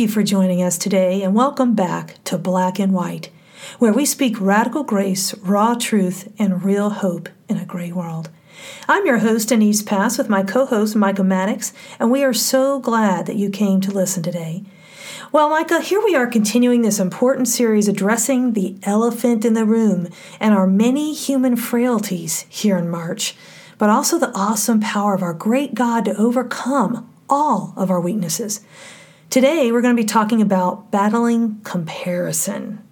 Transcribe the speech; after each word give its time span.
you 0.00 0.08
for 0.08 0.22
joining 0.22 0.62
us 0.62 0.78
today 0.78 1.22
and 1.22 1.34
welcome 1.34 1.74
back 1.74 2.16
to 2.24 2.38
Black 2.38 2.78
and 2.78 2.94
White, 2.94 3.28
where 3.78 3.92
we 3.92 4.06
speak 4.06 4.40
radical 4.40 4.82
grace, 4.82 5.34
raw 5.40 5.74
truth, 5.74 6.32
and 6.38 6.64
real 6.64 6.88
hope 6.88 7.28
in 7.50 7.58
a 7.58 7.66
gray 7.66 7.92
world. 7.92 8.30
I'm 8.88 9.04
your 9.04 9.18
host, 9.18 9.50
Denise 9.50 9.82
Pass, 9.82 10.16
with 10.16 10.30
my 10.30 10.42
co 10.42 10.64
host, 10.64 10.96
Micah 10.96 11.22
Maddox, 11.22 11.74
and 11.98 12.10
we 12.10 12.24
are 12.24 12.32
so 12.32 12.78
glad 12.78 13.26
that 13.26 13.36
you 13.36 13.50
came 13.50 13.82
to 13.82 13.90
listen 13.90 14.22
today. 14.22 14.64
Well, 15.32 15.50
Micah, 15.50 15.82
here 15.82 16.02
we 16.02 16.16
are 16.16 16.26
continuing 16.26 16.80
this 16.80 16.98
important 16.98 17.48
series 17.48 17.86
addressing 17.86 18.54
the 18.54 18.78
elephant 18.84 19.44
in 19.44 19.52
the 19.52 19.66
room 19.66 20.08
and 20.40 20.54
our 20.54 20.66
many 20.66 21.12
human 21.12 21.56
frailties 21.56 22.46
here 22.48 22.78
in 22.78 22.88
March, 22.88 23.36
but 23.76 23.90
also 23.90 24.18
the 24.18 24.32
awesome 24.34 24.80
power 24.80 25.12
of 25.12 25.22
our 25.22 25.34
great 25.34 25.74
God 25.74 26.06
to 26.06 26.16
overcome 26.16 27.12
all 27.28 27.74
of 27.76 27.90
our 27.90 28.00
weaknesses. 28.00 28.60
Today, 29.30 29.70
we're 29.70 29.80
going 29.80 29.94
to 29.94 30.02
be 30.02 30.08
talking 30.08 30.42
about 30.42 30.90
battling 30.90 31.60
comparison. 31.60 32.84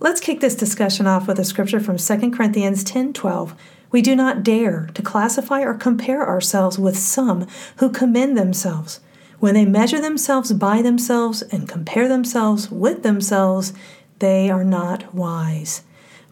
Let's 0.00 0.20
kick 0.20 0.40
this 0.40 0.56
discussion 0.56 1.06
off 1.06 1.28
with 1.28 1.38
a 1.38 1.44
scripture 1.44 1.78
from 1.78 1.98
2 1.98 2.32
Corinthians 2.32 2.82
10 2.82 3.12
12. 3.12 3.54
We 3.92 4.02
do 4.02 4.16
not 4.16 4.42
dare 4.42 4.90
to 4.94 5.02
classify 5.02 5.60
or 5.60 5.74
compare 5.74 6.28
ourselves 6.28 6.80
with 6.80 6.98
some 6.98 7.46
who 7.76 7.90
commend 7.90 8.36
themselves. 8.36 8.98
When 9.38 9.54
they 9.54 9.64
measure 9.64 10.00
themselves 10.00 10.52
by 10.52 10.82
themselves 10.82 11.42
and 11.42 11.68
compare 11.68 12.08
themselves 12.08 12.68
with 12.68 13.04
themselves, 13.04 13.72
they 14.18 14.50
are 14.50 14.64
not 14.64 15.14
wise. 15.14 15.82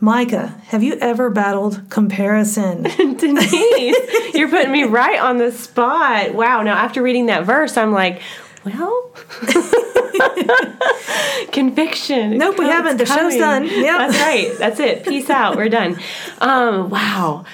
Micah, 0.00 0.60
have 0.66 0.82
you 0.82 0.94
ever 0.94 1.30
battled 1.30 1.88
comparison? 1.88 2.82
Denise, 2.96 4.34
you're 4.34 4.50
putting 4.50 4.72
me 4.72 4.82
right 4.82 5.20
on 5.20 5.38
the 5.38 5.52
spot. 5.52 6.34
Wow. 6.34 6.62
Now, 6.62 6.74
after 6.74 7.00
reading 7.00 7.26
that 7.26 7.46
verse, 7.46 7.76
I'm 7.76 7.92
like, 7.92 8.20
well, 8.64 9.10
conviction. 11.52 12.38
Nope, 12.38 12.58
we 12.58 12.66
haven't. 12.66 12.96
The 12.96 13.04
coming. 13.04 13.32
show's 13.32 13.38
done. 13.38 13.66
Yeah, 13.66 13.98
That's 13.98 14.18
right. 14.18 14.52
That's 14.58 14.80
it. 14.80 15.04
Peace 15.04 15.30
out. 15.30 15.56
We're 15.56 15.68
done. 15.68 15.98
Um, 16.40 16.90
wow 16.90 17.44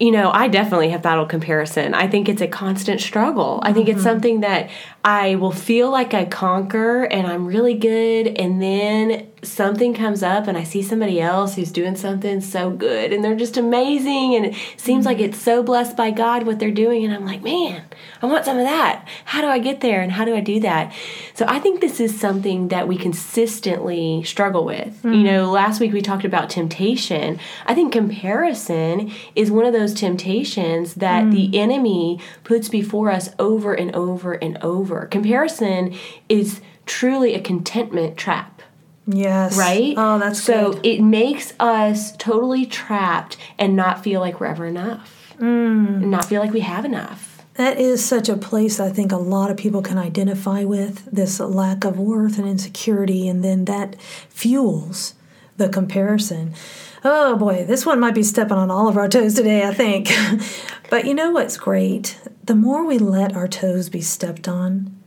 you 0.00 0.12
know, 0.12 0.30
I 0.30 0.48
definitely 0.48 0.90
have 0.90 1.02
battled 1.02 1.28
comparison. 1.28 1.94
I 1.94 2.06
think 2.06 2.28
it's 2.28 2.40
a 2.40 2.46
constant 2.46 3.00
struggle. 3.00 3.58
I 3.62 3.72
think 3.72 3.88
mm-hmm. 3.88 3.96
it's 3.96 4.04
something 4.04 4.40
that 4.40 4.70
I 5.04 5.34
will 5.34 5.50
feel 5.50 5.90
like 5.90 6.14
I 6.14 6.24
conquer 6.24 7.04
and 7.04 7.26
I'm 7.26 7.46
really 7.46 7.74
good, 7.74 8.28
and 8.28 8.62
then 8.62 9.27
something 9.42 9.94
comes 9.94 10.22
up 10.22 10.46
and 10.46 10.58
I 10.58 10.64
see 10.64 10.82
somebody 10.82 11.20
else 11.20 11.54
who's 11.54 11.70
doing 11.70 11.96
something 11.96 12.40
so 12.40 12.70
good 12.70 13.12
and 13.12 13.22
they're 13.22 13.36
just 13.36 13.56
amazing 13.56 14.34
and 14.34 14.46
it 14.46 14.56
seems 14.76 15.06
like 15.06 15.20
it's 15.20 15.40
so 15.40 15.62
blessed 15.62 15.96
by 15.96 16.10
God 16.10 16.44
what 16.44 16.58
they're 16.58 16.70
doing 16.70 17.04
and 17.04 17.14
I'm 17.14 17.24
like, 17.24 17.42
"Man, 17.42 17.82
I 18.20 18.26
want 18.26 18.44
some 18.44 18.58
of 18.58 18.64
that. 18.64 19.06
How 19.24 19.40
do 19.40 19.46
I 19.46 19.58
get 19.58 19.80
there 19.80 20.00
and 20.00 20.12
how 20.12 20.24
do 20.24 20.34
I 20.34 20.40
do 20.40 20.60
that?" 20.60 20.92
So 21.34 21.44
I 21.48 21.58
think 21.58 21.80
this 21.80 22.00
is 22.00 22.18
something 22.18 22.68
that 22.68 22.88
we 22.88 22.96
consistently 22.96 24.22
struggle 24.24 24.64
with. 24.64 24.88
Mm-hmm. 24.88 25.12
You 25.12 25.22
know, 25.22 25.50
last 25.50 25.80
week 25.80 25.92
we 25.92 26.02
talked 26.02 26.24
about 26.24 26.50
temptation. 26.50 27.38
I 27.66 27.74
think 27.74 27.92
comparison 27.92 29.12
is 29.34 29.50
one 29.50 29.66
of 29.66 29.72
those 29.72 29.94
temptations 29.94 30.94
that 30.94 31.24
mm-hmm. 31.24 31.30
the 31.30 31.58
enemy 31.58 32.20
puts 32.44 32.68
before 32.68 33.10
us 33.10 33.30
over 33.38 33.74
and 33.74 33.94
over 33.94 34.32
and 34.34 34.58
over. 34.58 35.06
Comparison 35.06 35.94
is 36.28 36.60
truly 36.86 37.34
a 37.34 37.40
contentment 37.40 38.16
trap 38.16 38.57
Yes. 39.10 39.56
Right? 39.56 39.94
Oh, 39.96 40.18
that's 40.18 40.42
so 40.42 40.74
good. 40.74 40.86
it 40.86 41.02
makes 41.02 41.54
us 41.58 42.14
totally 42.18 42.66
trapped 42.66 43.38
and 43.58 43.74
not 43.74 44.04
feel 44.04 44.20
like 44.20 44.38
we're 44.38 44.48
ever 44.48 44.66
enough. 44.66 45.14
Mm. 45.38 46.00
not 46.08 46.24
feel 46.24 46.40
like 46.40 46.52
we 46.52 46.60
have 46.60 46.84
enough. 46.84 47.44
That 47.54 47.78
is 47.78 48.04
such 48.04 48.28
a 48.28 48.36
place 48.36 48.80
I 48.80 48.90
think 48.90 49.12
a 49.12 49.16
lot 49.16 49.50
of 49.50 49.56
people 49.56 49.82
can 49.82 49.98
identify 49.98 50.64
with 50.64 51.04
this 51.10 51.38
lack 51.40 51.84
of 51.84 51.98
worth 51.98 52.38
and 52.38 52.48
insecurity, 52.48 53.28
and 53.28 53.44
then 53.44 53.64
that 53.66 54.00
fuels 54.00 55.14
the 55.56 55.68
comparison. 55.68 56.54
Oh 57.04 57.36
boy, 57.36 57.64
this 57.64 57.86
one 57.86 58.00
might 58.00 58.14
be 58.14 58.22
stepping 58.24 58.56
on 58.58 58.70
all 58.70 58.88
of 58.88 58.96
our 58.96 59.08
toes 59.08 59.34
today, 59.34 59.66
I 59.66 59.72
think. 59.72 60.10
but 60.90 61.04
you 61.04 61.14
know 61.14 61.30
what's 61.30 61.56
great? 61.56 62.20
The 62.44 62.56
more 62.56 62.84
we 62.84 62.98
let 62.98 63.36
our 63.36 63.48
toes 63.48 63.88
be 63.88 64.00
stepped 64.00 64.48
on, 64.48 64.97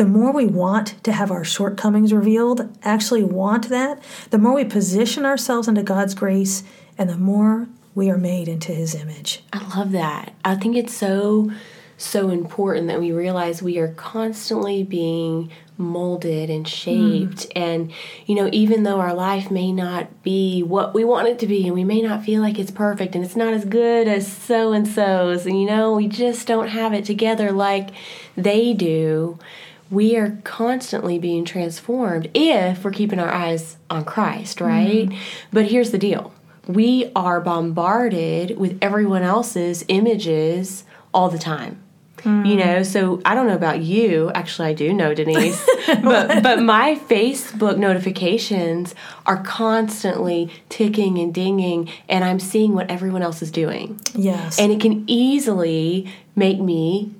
the 0.00 0.06
more 0.06 0.32
we 0.32 0.46
want 0.46 0.94
to 1.04 1.12
have 1.12 1.30
our 1.30 1.44
shortcomings 1.44 2.10
revealed, 2.10 2.74
actually 2.82 3.22
want 3.22 3.68
that, 3.68 4.02
the 4.30 4.38
more 4.38 4.54
we 4.54 4.64
position 4.64 5.26
ourselves 5.26 5.68
into 5.68 5.82
God's 5.82 6.14
grace 6.14 6.62
and 6.96 7.10
the 7.10 7.18
more 7.18 7.68
we 7.94 8.08
are 8.08 8.16
made 8.16 8.48
into 8.48 8.72
his 8.72 8.94
image. 8.94 9.44
I 9.52 9.76
love 9.76 9.92
that. 9.92 10.32
I 10.42 10.54
think 10.54 10.74
it's 10.74 10.94
so 10.94 11.50
so 11.98 12.30
important 12.30 12.86
that 12.86 12.98
we 12.98 13.12
realize 13.12 13.62
we 13.62 13.76
are 13.76 13.92
constantly 13.92 14.82
being 14.82 15.50
molded 15.76 16.48
and 16.48 16.66
shaped 16.66 17.46
mm. 17.48 17.52
and 17.54 17.92
you 18.24 18.34
know 18.34 18.48
even 18.52 18.84
though 18.84 19.00
our 19.00 19.12
life 19.12 19.50
may 19.50 19.70
not 19.70 20.22
be 20.22 20.62
what 20.62 20.94
we 20.94 21.04
want 21.04 21.28
it 21.28 21.38
to 21.38 21.46
be 21.46 21.66
and 21.66 21.74
we 21.74 21.84
may 21.84 22.00
not 22.00 22.24
feel 22.24 22.40
like 22.40 22.58
it's 22.58 22.70
perfect 22.70 23.14
and 23.14 23.22
it's 23.22 23.36
not 23.36 23.52
as 23.52 23.66
good 23.66 24.08
as 24.08 24.26
so 24.26 24.72
and 24.72 24.88
so's 24.88 25.44
and 25.44 25.60
you 25.60 25.66
know 25.66 25.94
we 25.94 26.08
just 26.08 26.46
don't 26.46 26.68
have 26.68 26.94
it 26.94 27.04
together 27.04 27.52
like 27.52 27.90
they 28.34 28.72
do 28.72 29.38
we 29.90 30.16
are 30.16 30.38
constantly 30.44 31.18
being 31.18 31.44
transformed 31.44 32.30
if 32.32 32.84
we're 32.84 32.92
keeping 32.92 33.18
our 33.18 33.30
eyes 33.30 33.76
on 33.88 34.04
Christ, 34.04 34.60
right? 34.60 35.08
Mm-hmm. 35.08 35.18
But 35.52 35.66
here's 35.66 35.90
the 35.90 35.98
deal 35.98 36.32
we 36.66 37.10
are 37.16 37.40
bombarded 37.40 38.56
with 38.56 38.78
everyone 38.80 39.22
else's 39.22 39.84
images 39.88 40.84
all 41.12 41.28
the 41.28 41.38
time. 41.38 41.82
Mm. 42.18 42.46
You 42.46 42.56
know, 42.56 42.82
so 42.82 43.20
I 43.24 43.34
don't 43.34 43.46
know 43.46 43.54
about 43.54 43.80
you. 43.80 44.30
Actually, 44.34 44.68
I 44.68 44.72
do 44.74 44.92
know 44.92 45.14
Denise, 45.14 45.66
but 45.86 46.42
but 46.42 46.60
my 46.60 47.00
Facebook 47.08 47.78
notifications 47.78 48.94
are 49.24 49.42
constantly 49.42 50.50
ticking 50.68 51.18
and 51.18 51.32
dinging, 51.32 51.88
and 52.10 52.22
I'm 52.22 52.38
seeing 52.38 52.74
what 52.74 52.90
everyone 52.90 53.22
else 53.22 53.40
is 53.40 53.50
doing. 53.50 53.98
Yes, 54.14 54.58
and 54.58 54.70
it 54.70 54.80
can 54.80 55.04
easily 55.06 56.12
make 56.36 56.60
me 56.60 57.14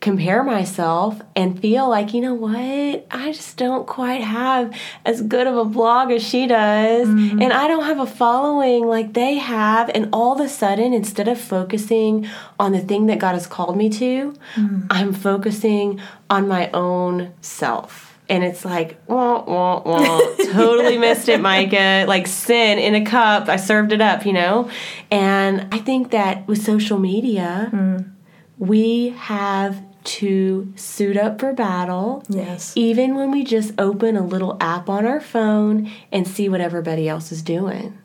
compare 0.00 0.42
myself 0.42 1.20
and 1.36 1.60
feel 1.60 1.88
like, 1.88 2.14
you 2.14 2.22
know 2.22 2.32
what, 2.32 3.06
I 3.10 3.32
just 3.32 3.58
don't 3.58 3.86
quite 3.86 4.22
have 4.22 4.74
as 5.04 5.20
good 5.20 5.46
of 5.46 5.56
a 5.56 5.64
blog 5.64 6.10
as 6.10 6.26
she 6.26 6.46
does. 6.46 7.06
Mm-hmm. 7.06 7.42
And 7.42 7.52
I 7.52 7.68
don't 7.68 7.84
have 7.84 7.98
a 7.98 8.06
following 8.06 8.86
like 8.86 9.12
they 9.12 9.34
have. 9.34 9.90
And 9.94 10.08
all 10.12 10.32
of 10.32 10.40
a 10.40 10.48
sudden, 10.48 10.94
instead 10.94 11.28
of 11.28 11.38
focusing 11.38 12.26
on 12.58 12.72
the 12.72 12.80
thing 12.80 13.06
that 13.06 13.18
God 13.18 13.34
has 13.34 13.46
called 13.46 13.76
me 13.76 13.90
to, 13.90 14.32
mm-hmm. 14.54 14.86
I'm 14.88 15.12
focusing 15.12 16.00
on 16.30 16.48
my 16.48 16.70
own 16.70 17.34
self. 17.42 18.06
And 18.30 18.42
it's 18.42 18.64
like, 18.64 18.98
wah, 19.06 19.44
wah, 19.44 19.82
wah. 19.82 20.20
totally 20.52 20.96
missed 20.96 21.28
it, 21.28 21.40
Micah. 21.40 22.06
Like 22.08 22.26
sin 22.26 22.78
in 22.78 22.94
a 22.94 23.04
cup. 23.04 23.48
I 23.48 23.56
served 23.56 23.92
it 23.92 24.00
up, 24.00 24.24
you 24.24 24.32
know? 24.32 24.70
And 25.10 25.66
I 25.74 25.78
think 25.78 26.12
that 26.12 26.46
with 26.46 26.62
social 26.62 26.98
media, 26.98 27.70
mm. 27.72 28.08
we 28.56 29.10
have 29.10 29.82
to 30.04 30.72
suit 30.76 31.16
up 31.16 31.40
for 31.40 31.52
battle. 31.52 32.22
Yes. 32.28 32.72
Even 32.76 33.14
when 33.14 33.30
we 33.30 33.44
just 33.44 33.72
open 33.78 34.16
a 34.16 34.24
little 34.24 34.56
app 34.60 34.88
on 34.88 35.06
our 35.06 35.20
phone 35.20 35.90
and 36.10 36.26
see 36.26 36.48
what 36.48 36.60
everybody 36.60 37.08
else 37.08 37.32
is 37.32 37.42
doing. 37.42 37.98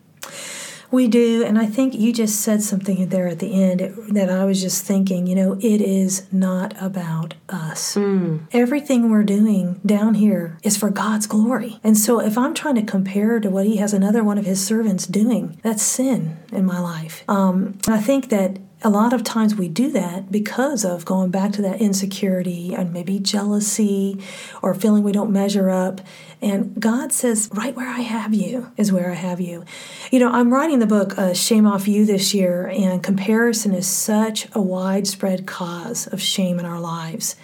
We 0.91 1.07
do, 1.07 1.43
and 1.43 1.57
I 1.59 1.65
think 1.65 1.93
you 1.93 2.13
just 2.13 2.39
said 2.39 2.61
something 2.61 3.09
there 3.09 3.27
at 3.27 3.39
the 3.39 3.61
end 3.61 3.81
that 4.15 4.29
I 4.29 4.45
was 4.45 4.61
just 4.61 4.85
thinking, 4.85 5.27
you 5.27 5.35
know, 5.35 5.53
it 5.53 5.81
is 5.81 6.31
not 6.31 6.73
about 6.81 7.33
us. 7.49 7.95
Mm. 7.95 8.47
Everything 8.51 9.09
we're 9.09 9.23
doing 9.23 9.81
down 9.85 10.13
here 10.13 10.57
is 10.63 10.77
for 10.77 10.89
God's 10.89 11.27
glory. 11.27 11.79
And 11.83 11.97
so 11.97 12.21
if 12.21 12.37
I'm 12.37 12.53
trying 12.53 12.75
to 12.75 12.83
compare 12.83 13.39
to 13.39 13.49
what 13.49 13.65
He 13.65 13.77
has 13.77 13.93
another 13.93 14.23
one 14.23 14.37
of 14.37 14.45
His 14.45 14.65
servants 14.65 15.05
doing, 15.07 15.59
that's 15.63 15.83
sin 15.83 16.37
in 16.51 16.65
my 16.65 16.79
life. 16.79 17.23
Um, 17.27 17.77
I 17.87 17.99
think 17.99 18.29
that 18.29 18.59
a 18.83 18.89
lot 18.89 19.13
of 19.13 19.23
times 19.23 19.55
we 19.55 19.67
do 19.67 19.89
that 19.91 20.31
because 20.31 20.83
of 20.85 21.05
going 21.05 21.31
back 21.31 21.51
to 21.53 21.61
that 21.61 21.81
insecurity 21.81 22.73
and 22.75 22.93
maybe 22.93 23.19
jealousy 23.19 24.21
or 24.61 24.75
feeling 24.75 25.01
we 25.01 25.11
don't 25.11 25.31
measure 25.31 25.69
up. 25.69 26.01
And 26.41 26.79
God 26.79 27.11
says, 27.11 27.49
right 27.53 27.75
where 27.75 27.87
I 27.87 28.01
have 28.01 28.33
you 28.33 28.71
is 28.77 28.91
where 28.91 29.09
I 29.09 29.15
have 29.15 29.39
you. 29.39 29.63
You 30.11 30.19
know, 30.19 30.31
I'm 30.31 30.53
writing 30.53 30.79
the 30.79 30.85
book 30.85 31.17
uh, 31.17 31.33
Shame 31.33 31.65
Off 31.65 31.87
You 31.87 32.05
this 32.05 32.33
year, 32.33 32.67
and 32.67 33.01
comparison 33.01 33.73
is 33.73 33.87
such 33.87 34.47
a 34.53 34.61
widespread 34.61 35.47
cause 35.47 36.05
of 36.07 36.21
shame 36.21 36.59
in 36.59 36.65
our 36.65 36.79
lives. 36.79 37.35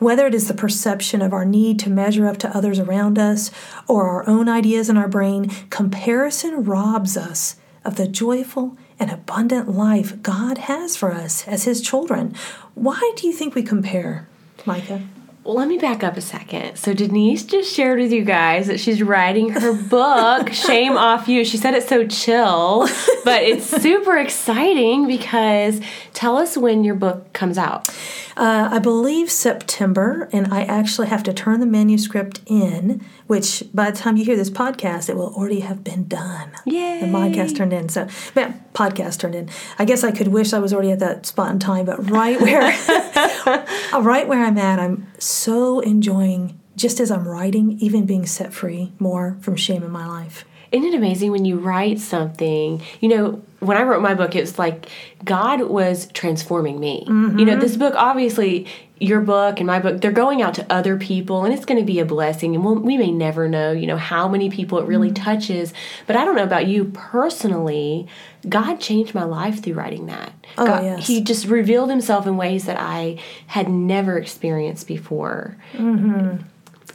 Whether 0.00 0.26
it 0.26 0.34
is 0.34 0.48
the 0.48 0.54
perception 0.54 1.22
of 1.22 1.32
our 1.32 1.44
need 1.44 1.78
to 1.80 1.90
measure 1.90 2.26
up 2.26 2.36
to 2.38 2.54
others 2.54 2.78
around 2.78 3.18
us 3.18 3.50
or 3.86 4.08
our 4.08 4.28
own 4.28 4.48
ideas 4.48 4.90
in 4.90 4.96
our 4.96 5.08
brain, 5.08 5.48
comparison 5.70 6.64
robs 6.64 7.16
us 7.16 7.56
of 7.84 7.96
the 7.96 8.08
joyful 8.08 8.76
and 9.00 9.10
abundant 9.10 9.68
life 9.68 10.22
God 10.22 10.58
has 10.58 10.96
for 10.96 11.12
us 11.12 11.48
as 11.48 11.64
His 11.64 11.80
children. 11.80 12.34
Why 12.74 13.12
do 13.16 13.26
you 13.26 13.32
think 13.32 13.54
we 13.54 13.62
compare, 13.62 14.28
Micah? 14.66 15.02
Well, 15.42 15.54
let 15.54 15.68
me 15.68 15.78
back 15.78 16.04
up 16.04 16.18
a 16.18 16.20
second. 16.20 16.76
So 16.76 16.92
Denise 16.92 17.44
just 17.44 17.74
shared 17.74 17.98
with 17.98 18.12
you 18.12 18.24
guys 18.24 18.66
that 18.66 18.78
she's 18.78 19.02
writing 19.02 19.48
her 19.48 19.72
book, 19.72 20.52
Shame 20.52 20.98
Off 20.98 21.28
You. 21.28 21.46
She 21.46 21.56
said 21.56 21.72
it's 21.72 21.88
so 21.88 22.06
chill, 22.06 22.86
but 23.24 23.42
it's 23.42 23.64
super 23.82 24.18
exciting 24.18 25.06
because 25.06 25.80
tell 26.12 26.36
us 26.36 26.58
when 26.58 26.84
your 26.84 26.94
book 26.94 27.32
comes 27.32 27.56
out. 27.56 27.88
Uh, 28.36 28.68
I 28.72 28.78
believe 28.78 29.30
September, 29.30 30.28
and 30.32 30.52
I 30.52 30.62
actually 30.62 31.08
have 31.08 31.22
to 31.24 31.32
turn 31.32 31.60
the 31.60 31.66
manuscript 31.66 32.40
in, 32.46 33.04
which 33.26 33.64
by 33.74 33.90
the 33.90 33.96
time 33.96 34.16
you 34.16 34.24
hear 34.24 34.36
this 34.36 34.50
podcast, 34.50 35.08
it 35.08 35.16
will 35.16 35.34
already 35.34 35.60
have 35.60 35.82
been 35.82 36.06
done. 36.06 36.50
Yay. 36.64 37.00
The 37.00 37.06
podcast 37.06 37.56
turned 37.56 37.72
in. 37.72 37.88
So, 37.88 38.08
yeah, 38.34 38.54
podcast 38.72 39.18
turned 39.18 39.34
in. 39.34 39.50
I 39.78 39.84
guess 39.84 40.04
I 40.04 40.12
could 40.12 40.28
wish 40.28 40.52
I 40.52 40.58
was 40.58 40.72
already 40.72 40.92
at 40.92 41.00
that 41.00 41.26
spot 41.26 41.50
in 41.50 41.58
time, 41.58 41.86
but 41.86 42.10
right 42.10 42.40
where, 42.40 42.62
right 44.00 44.28
where 44.28 44.44
I'm 44.44 44.56
at, 44.56 44.78
I'm 44.78 45.06
so 45.20 45.80
enjoying 45.80 46.58
just 46.76 46.98
as 46.98 47.10
I'm 47.10 47.28
writing, 47.28 47.78
even 47.78 48.06
being 48.06 48.24
set 48.24 48.52
free 48.54 48.92
more 48.98 49.36
from 49.40 49.54
shame 49.54 49.82
in 49.82 49.90
my 49.90 50.06
life. 50.06 50.44
Isn't 50.72 50.86
it 50.86 50.94
amazing 50.94 51.32
when 51.32 51.44
you 51.44 51.58
write 51.58 51.98
something? 51.98 52.82
You 53.00 53.08
know, 53.08 53.42
when 53.60 53.76
I 53.76 53.82
wrote 53.82 54.02
my 54.02 54.14
book, 54.14 54.34
it 54.34 54.40
was 54.40 54.58
like 54.58 54.88
God 55.24 55.62
was 55.62 56.06
transforming 56.12 56.78
me. 56.78 57.04
You 57.06 57.12
know, 57.12 57.52
mm-hmm. 57.52 57.60
this 57.60 57.76
book, 57.76 57.94
obviously, 57.96 58.66
your 59.00 59.20
book 59.20 59.58
and 59.58 59.66
my 59.66 59.80
book, 59.80 60.00
they're 60.00 60.12
going 60.12 60.42
out 60.42 60.54
to 60.54 60.66
other 60.70 60.96
people 60.96 61.44
and 61.44 61.54
it's 61.54 61.64
going 61.64 61.80
to 61.80 61.86
be 61.86 62.00
a 62.00 62.04
blessing. 62.04 62.54
And 62.54 62.62
we'll, 62.64 62.76
we 62.76 62.98
may 62.98 63.10
never 63.10 63.48
know, 63.48 63.72
you 63.72 63.86
know, 63.86 63.96
how 63.96 64.28
many 64.28 64.50
people 64.50 64.78
it 64.78 64.86
really 64.86 65.10
mm-hmm. 65.10 65.24
touches. 65.24 65.72
But 66.06 66.16
I 66.16 66.24
don't 66.24 66.36
know 66.36 66.44
about 66.44 66.66
you 66.66 66.84
personally. 66.84 68.06
God 68.48 68.78
changed 68.78 69.14
my 69.14 69.24
life 69.24 69.62
through 69.62 69.74
writing 69.74 70.06
that. 70.06 70.32
Oh, 70.58 70.66
God, 70.66 70.84
yes. 70.84 71.06
He 71.06 71.22
just 71.22 71.46
revealed 71.46 71.88
himself 71.88 72.26
in 72.26 72.36
ways 72.36 72.66
that 72.66 72.78
I 72.78 73.18
had 73.46 73.68
never 73.68 74.18
experienced 74.18 74.86
before. 74.86 75.56
Mm-hmm. 75.72 76.42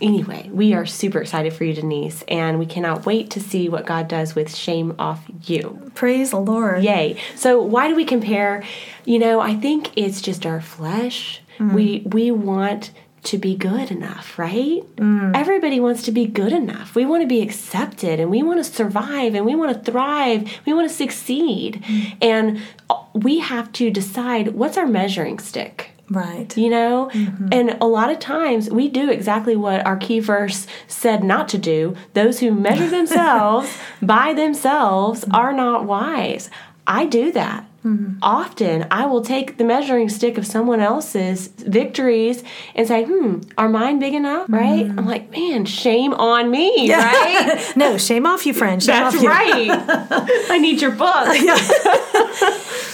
Anyway, 0.02 0.50
we 0.52 0.74
are 0.74 0.86
super 0.86 1.20
excited 1.20 1.54
for 1.54 1.64
you, 1.64 1.74
Denise, 1.74 2.24
and 2.28 2.60
we 2.60 2.66
cannot 2.66 3.06
wait 3.06 3.30
to 3.32 3.40
see 3.40 3.70
what 3.70 3.86
God 3.86 4.08
does 4.08 4.36
with 4.36 4.56
Shame 4.56 4.96
Off 5.00 5.24
You. 5.46 5.92
Praise 5.96 6.32
the 6.32 6.40
Lord. 6.40 6.84
Yay. 6.84 7.18
So 7.36 7.62
why 7.62 7.88
do 7.88 7.96
we 7.96 8.06
compare? 8.06 8.64
You 9.06 9.20
know, 9.20 9.40
I 9.40 9.56
think 9.56 9.92
it's 9.96 10.22
just 10.22 10.46
our 10.46 10.62
flesh. 10.62 11.42
Mm. 11.60 11.74
We 11.74 12.04
we 12.06 12.32
want 12.32 12.92
to 13.24 13.38
be 13.40 13.56
good 13.56 13.90
enough, 13.90 14.38
right? 14.38 14.84
Mm. 14.98 15.36
Everybody 15.36 15.80
wants 15.80 16.04
to 16.04 16.12
be 16.12 16.26
good 16.26 16.54
enough. 16.54 16.94
We 16.94 17.06
want 17.06 17.24
to 17.24 17.28
be 17.28 17.42
accepted 17.42 18.20
and 18.20 18.30
we 18.30 18.44
want 18.44 18.64
to 18.64 18.64
survive 18.64 19.34
and 19.34 19.46
we 19.46 19.56
want 19.56 19.74
to 19.74 19.92
thrive. 19.92 20.48
We 20.66 20.74
want 20.74 20.90
to 20.90 20.96
succeed. 20.96 21.84
Mm. 21.88 22.18
And 22.22 22.62
we 23.14 23.40
have 23.40 23.72
to 23.74 23.90
decide 23.90 24.50
what's 24.50 24.78
our 24.78 24.86
measuring 24.86 25.40
stick 25.40 25.95
Right. 26.10 26.56
you 26.56 26.70
know? 26.70 27.10
Mm-hmm. 27.14 27.48
And 27.52 27.78
a 27.82 27.88
lot 27.88 28.12
of 28.12 28.20
times 28.20 28.70
we 28.70 28.90
do 28.90 29.10
exactly 29.10 29.56
what 29.56 29.86
our 29.86 29.98
key 29.98 30.20
verse 30.20 30.68
said 30.88 31.24
not 31.24 31.50
to 31.50 31.58
do. 31.58 31.96
Those 32.14 32.40
who 32.40 32.52
measure 32.52 32.90
themselves 32.90 33.76
by 34.02 34.34
themselves 34.34 35.26
are 35.32 35.54
not 35.54 35.86
wise. 35.86 36.50
I 36.88 37.06
do 37.06 37.32
that 37.32 37.68
often 38.22 38.86
i 38.92 39.06
will 39.06 39.22
take 39.22 39.58
the 39.58 39.64
measuring 39.64 40.10
stick 40.10 40.38
of 40.38 40.46
someone 40.46 40.80
else's 40.80 41.48
victories 41.48 42.44
and 42.76 42.88
say 42.88 43.04
hmm 43.04 43.40
are 43.58 43.70
mine 43.70 44.00
big 44.00 44.14
enough? 44.14 44.48
Right? 44.50 44.86
I'm 44.86 45.06
like 45.06 45.32
man 45.32 45.66
shame 45.66 46.14
on 46.14 46.50
me 46.50 46.92
right? 46.94 47.62
No, 47.76 47.98
shame 47.98 48.26
off 48.26 48.46
you, 48.46 48.54
friend. 48.54 48.82
Shame 48.82 48.96
that's 49.04 49.16
off 49.16 49.24
right. 49.24 49.70
I 50.50 50.58
need 50.58 50.82
your 50.82 50.92
book. 50.92 51.28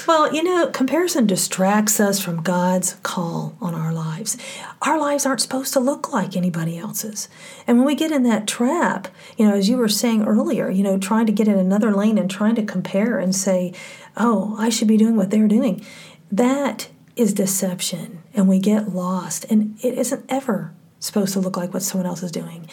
Well, 0.08 0.34
you 0.34 0.44
know, 0.44 0.68
comparison 0.68 1.26
distracts 1.28 2.00
us 2.00 2.20
from 2.20 2.42
God's 2.42 2.96
call 3.04 3.56
on 3.62 3.76
our 3.76 3.94
lives. 3.94 4.36
Our 4.82 5.00
lives 5.00 5.26
aren't 5.26 5.42
supposed 5.42 5.74
to 5.74 5.80
look 5.80 6.12
like 6.12 6.36
anybody 6.36 6.78
else's. 6.78 7.30
And 7.68 7.78
when 7.78 7.86
we 7.86 7.94
get 7.94 8.12
in 8.12 8.24
that 8.24 8.48
trap, 8.48 9.10
you 9.38 9.48
know, 9.48 9.56
as 9.56 9.70
you 9.70 9.78
were 9.78 9.88
saying 9.88 10.26
earlier, 10.26 10.72
you 10.72 10.82
know, 10.82 10.98
trying 10.98 11.28
to 11.28 11.32
get 11.32 11.48
in 11.48 11.60
another 11.60 11.94
lane 11.94 12.18
and 12.18 12.30
trying 12.30 12.56
to 12.56 12.64
compare 12.64 13.20
and 13.20 13.36
say, 13.36 13.74
oh, 14.18 14.56
I 14.58 14.70
should 14.70 14.88
be 14.88 14.98
doing 14.98 15.16
what 15.16 15.30
they're 15.30 15.48
doing, 15.48 15.86
that 16.32 16.90
is 17.16 17.34
deception. 17.34 18.24
And 18.34 18.48
we 18.48 18.60
get 18.60 18.96
lost. 18.96 19.46
And 19.50 19.78
it 19.84 19.98
isn't 19.98 20.26
ever 20.30 20.74
supposed 21.00 21.34
to 21.34 21.40
look 21.40 21.58
like 21.58 21.74
what 21.74 21.84
someone 21.84 22.08
else 22.08 22.24
is 22.24 22.32
doing. 22.32 22.68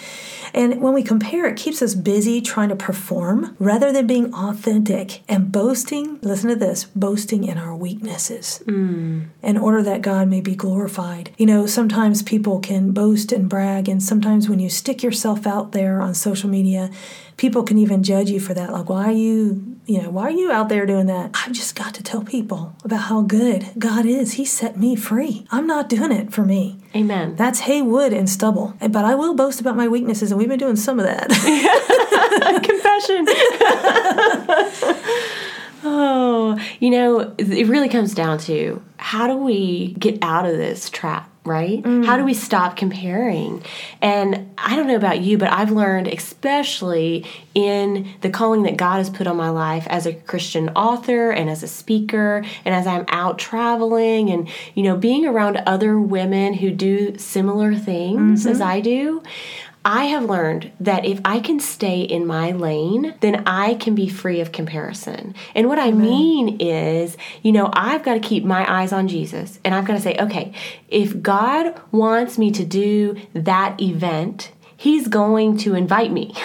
And 0.54 0.80
when 0.80 0.94
we 0.94 1.02
compare, 1.02 1.46
it 1.46 1.56
keeps 1.56 1.82
us 1.82 1.94
busy 1.94 2.40
trying 2.40 2.68
to 2.68 2.76
perform 2.76 3.56
rather 3.58 3.92
than 3.92 4.06
being 4.06 4.32
authentic 4.34 5.22
and 5.28 5.52
boasting. 5.52 6.18
Listen 6.22 6.50
to 6.50 6.56
this 6.56 6.84
boasting 6.84 7.44
in 7.44 7.58
our 7.58 7.74
weaknesses 7.74 8.58
hmm. 8.64 9.22
in 9.42 9.56
order 9.56 9.82
that 9.82 10.02
God 10.02 10.28
may 10.28 10.40
be 10.40 10.54
glorified. 10.54 11.30
You 11.36 11.46
know, 11.46 11.66
sometimes 11.66 12.22
people 12.22 12.60
can 12.60 12.92
boast 12.92 13.32
and 13.32 13.48
brag, 13.48 13.88
and 13.88 14.02
sometimes 14.02 14.48
when 14.48 14.58
you 14.58 14.68
stick 14.68 15.02
yourself 15.02 15.46
out 15.46 15.72
there 15.72 16.00
on 16.00 16.14
social 16.14 16.48
media, 16.48 16.90
people 17.38 17.62
can 17.62 17.78
even 17.78 18.02
judge 18.02 18.28
you 18.28 18.40
for 18.40 18.52
that. 18.52 18.72
Like, 18.72 18.90
why 18.90 19.04
are 19.04 19.12
you, 19.12 19.78
you 19.86 20.02
know, 20.02 20.10
why 20.10 20.24
are 20.24 20.30
you 20.30 20.52
out 20.52 20.68
there 20.68 20.84
doing 20.84 21.06
that? 21.06 21.30
I've 21.34 21.52
just 21.52 21.74
got 21.74 21.94
to 21.94 22.02
tell 22.02 22.22
people 22.22 22.74
about 22.84 23.04
how 23.04 23.22
good 23.22 23.66
God 23.78 24.04
is. 24.04 24.34
He 24.34 24.44
set 24.44 24.76
me 24.76 24.94
free. 24.94 25.46
I'm 25.50 25.66
not 25.66 25.88
doing 25.88 26.12
it 26.12 26.32
for 26.32 26.44
me. 26.44 26.78
amen 26.94 27.36
That's 27.36 27.60
hay, 27.60 27.80
wood, 27.80 28.12
and 28.12 28.28
stubble. 28.28 28.74
But 28.80 29.04
I 29.04 29.14
will 29.14 29.34
boast 29.34 29.60
about 29.60 29.76
my 29.76 29.88
weaknesses, 29.88 30.30
and 30.30 30.38
we've 30.38 30.48
been 30.48 30.58
doing 30.58 30.76
some 30.76 30.98
of 30.98 31.06
that. 31.06 31.28
confession. 32.62 33.24
oh, 35.84 36.58
you 36.80 36.90
know, 36.90 37.34
it 37.38 37.68
really 37.68 37.88
comes 37.88 38.14
down 38.14 38.38
to 38.40 38.82
how 38.96 39.28
do 39.28 39.36
we 39.36 39.94
get 39.98 40.18
out 40.22 40.44
of 40.44 40.56
this 40.56 40.90
trap, 40.90 41.30
right? 41.48 41.84
How 41.84 42.16
do 42.16 42.22
mm. 42.22 42.26
we 42.26 42.34
stop 42.34 42.76
comparing? 42.76 43.64
And 44.00 44.54
I 44.58 44.76
don't 44.76 44.86
know 44.86 44.96
about 44.96 45.20
you, 45.20 45.38
but 45.38 45.50
I've 45.50 45.70
learned, 45.70 46.08
especially 46.08 47.26
in 47.54 48.08
the 48.20 48.30
calling 48.30 48.62
that 48.64 48.76
God 48.76 48.98
has 48.98 49.10
put 49.10 49.26
on 49.26 49.36
my 49.36 49.50
life 49.50 49.86
as 49.88 50.06
a 50.06 50.12
Christian 50.12 50.68
author 50.70 51.30
and 51.30 51.48
as 51.50 51.62
a 51.62 51.68
speaker, 51.68 52.44
and 52.64 52.74
as 52.74 52.86
I'm 52.86 53.04
out 53.08 53.38
traveling 53.38 54.30
and, 54.30 54.48
you 54.74 54.82
know, 54.82 54.96
being 54.96 55.26
around 55.26 55.56
other 55.66 55.98
women 55.98 56.54
who 56.54 56.70
do 56.70 57.16
similar 57.18 57.74
things 57.74 58.42
mm-hmm. 58.42 58.50
as 58.50 58.60
I 58.60 58.80
do. 58.80 59.22
I 59.84 60.04
have 60.06 60.24
learned 60.24 60.72
that 60.80 61.04
if 61.04 61.20
I 61.24 61.40
can 61.40 61.60
stay 61.60 62.02
in 62.02 62.26
my 62.26 62.50
lane, 62.50 63.14
then 63.20 63.44
I 63.46 63.74
can 63.74 63.94
be 63.94 64.08
free 64.08 64.40
of 64.40 64.52
comparison. 64.52 65.34
And 65.54 65.68
what 65.68 65.78
I 65.78 65.92
mean 65.92 66.60
is, 66.60 67.16
you 67.42 67.52
know, 67.52 67.70
I've 67.72 68.02
got 68.02 68.14
to 68.14 68.20
keep 68.20 68.44
my 68.44 68.70
eyes 68.70 68.92
on 68.92 69.08
Jesus 69.08 69.58
and 69.64 69.74
I've 69.74 69.84
got 69.86 69.94
to 69.94 70.00
say, 70.00 70.16
okay, 70.18 70.52
if 70.88 71.22
God 71.22 71.80
wants 71.92 72.38
me 72.38 72.50
to 72.52 72.64
do 72.64 73.16
that 73.34 73.80
event, 73.80 74.52
He's 74.80 75.08
going 75.08 75.56
to 75.58 75.74
invite 75.74 76.12
me. 76.12 76.32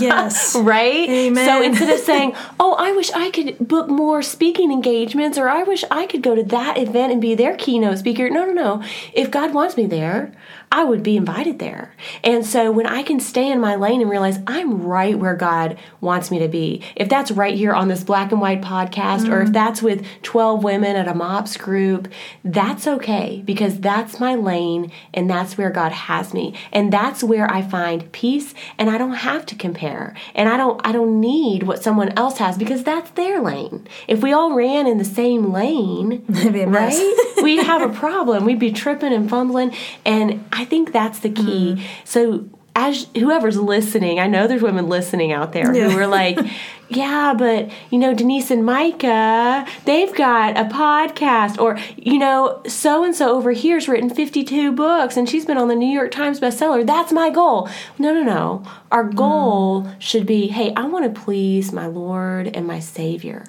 yes. 0.00 0.56
right? 0.56 1.08
Amen. 1.08 1.46
So 1.46 1.62
instead 1.62 1.90
of 1.90 2.00
saying, 2.00 2.34
"Oh, 2.58 2.74
I 2.74 2.90
wish 2.90 3.12
I 3.12 3.30
could 3.30 3.56
book 3.68 3.88
more 3.88 4.20
speaking 4.20 4.72
engagements," 4.72 5.38
or 5.38 5.48
"I 5.48 5.62
wish 5.62 5.84
I 5.88 6.06
could 6.06 6.20
go 6.20 6.34
to 6.34 6.42
that 6.42 6.76
event 6.76 7.12
and 7.12 7.20
be 7.20 7.36
their 7.36 7.56
keynote 7.56 7.98
speaker," 7.98 8.28
no, 8.30 8.44
no, 8.46 8.52
no. 8.52 8.82
If 9.12 9.30
God 9.30 9.54
wants 9.54 9.76
me 9.76 9.86
there, 9.86 10.32
I 10.70 10.84
would 10.84 11.02
be 11.02 11.16
invited 11.16 11.58
there. 11.58 11.94
And 12.22 12.44
so 12.44 12.70
when 12.70 12.86
I 12.86 13.02
can 13.02 13.20
stay 13.20 13.50
in 13.50 13.60
my 13.60 13.74
lane 13.74 14.00
and 14.00 14.10
realize 14.10 14.38
I'm 14.46 14.82
right 14.82 15.18
where 15.18 15.34
God 15.34 15.78
wants 16.00 16.30
me 16.30 16.38
to 16.40 16.48
be, 16.48 16.82
if 16.96 17.08
that's 17.08 17.30
right 17.30 17.54
here 17.54 17.72
on 17.72 17.88
this 17.88 18.04
black 18.04 18.32
and 18.32 18.40
white 18.40 18.60
podcast, 18.60 19.30
or 19.30 19.40
if 19.40 19.48
mm. 19.48 19.52
that's 19.52 19.82
with 19.82 20.04
12 20.22 20.62
women 20.62 20.96
at 20.96 21.08
a 21.08 21.14
MOPS 21.14 21.56
group, 21.56 22.08
that's 22.44 22.86
okay 22.86 23.42
because 23.44 23.80
that's 23.80 24.20
my 24.20 24.34
lane 24.34 24.92
and 25.14 25.28
that's 25.28 25.56
where 25.56 25.70
God 25.70 25.92
has 25.92 26.34
me. 26.34 26.54
And 26.72 26.92
that's 26.92 27.24
where 27.24 27.50
I 27.50 27.62
find 27.62 28.10
peace 28.12 28.54
and 28.76 28.90
I 28.90 28.98
don't 28.98 29.14
have 29.14 29.46
to 29.46 29.54
compare. 29.54 30.14
And 30.34 30.48
I 30.48 30.56
don't 30.56 30.80
I 30.84 30.92
don't 30.92 31.20
need 31.20 31.64
what 31.64 31.82
someone 31.82 32.16
else 32.16 32.38
has 32.38 32.58
because 32.58 32.84
that's 32.84 33.10
their 33.12 33.40
lane. 33.40 33.86
If 34.06 34.22
we 34.22 34.32
all 34.32 34.54
ran 34.54 34.86
in 34.86 34.98
the 34.98 35.04
same 35.04 35.52
lane, 35.52 36.24
It'd 36.28 36.52
be 36.52 36.62
a 36.62 36.66
mess. 36.66 36.98
right? 36.98 37.42
We'd 37.42 37.62
have 37.62 37.82
a 37.82 37.92
problem. 37.94 38.44
We'd 38.44 38.58
be 38.58 38.72
tripping 38.72 39.12
and 39.12 39.28
fumbling. 39.28 39.74
And 40.04 40.44
I 40.52 40.57
think 40.64 40.92
that's 40.92 41.18
the 41.20 41.30
key. 41.30 41.74
Mm. 41.76 41.82
So 42.04 42.48
as 42.76 43.08
whoever's 43.16 43.56
listening, 43.56 44.20
I 44.20 44.28
know 44.28 44.46
there's 44.46 44.62
women 44.62 44.88
listening 44.88 45.32
out 45.32 45.52
there 45.52 45.74
Yeah. 45.74 45.88
who 45.90 45.98
are 45.98 46.06
like, 46.06 46.38
yeah, 46.88 47.34
but 47.36 47.70
you 47.90 47.98
know, 47.98 48.14
Denise 48.14 48.52
and 48.52 48.64
Micah, 48.64 49.66
they've 49.84 50.14
got 50.14 50.56
a 50.56 50.62
podcast, 50.72 51.58
or 51.60 51.76
you 51.96 52.18
know, 52.18 52.62
so 52.68 53.02
and 53.02 53.16
so 53.16 53.34
over 53.36 53.50
here's 53.52 53.88
written 53.88 54.08
52 54.08 54.70
books 54.72 55.16
and 55.16 55.28
she's 55.28 55.44
been 55.44 55.58
on 55.58 55.66
the 55.68 55.74
New 55.74 55.92
York 55.92 56.12
Times 56.12 56.38
bestseller. 56.38 56.86
That's 56.86 57.12
my 57.12 57.30
goal. 57.30 57.68
No, 57.98 58.14
no, 58.14 58.22
no. 58.22 58.62
Our 58.92 59.04
goal 59.04 59.90
should 59.98 60.24
be, 60.24 60.46
hey, 60.46 60.72
I 60.76 60.84
want 60.86 61.12
to 61.12 61.20
please 61.20 61.72
my 61.72 61.86
Lord 61.86 62.46
and 62.56 62.64
my 62.66 62.78
Savior. 62.78 63.44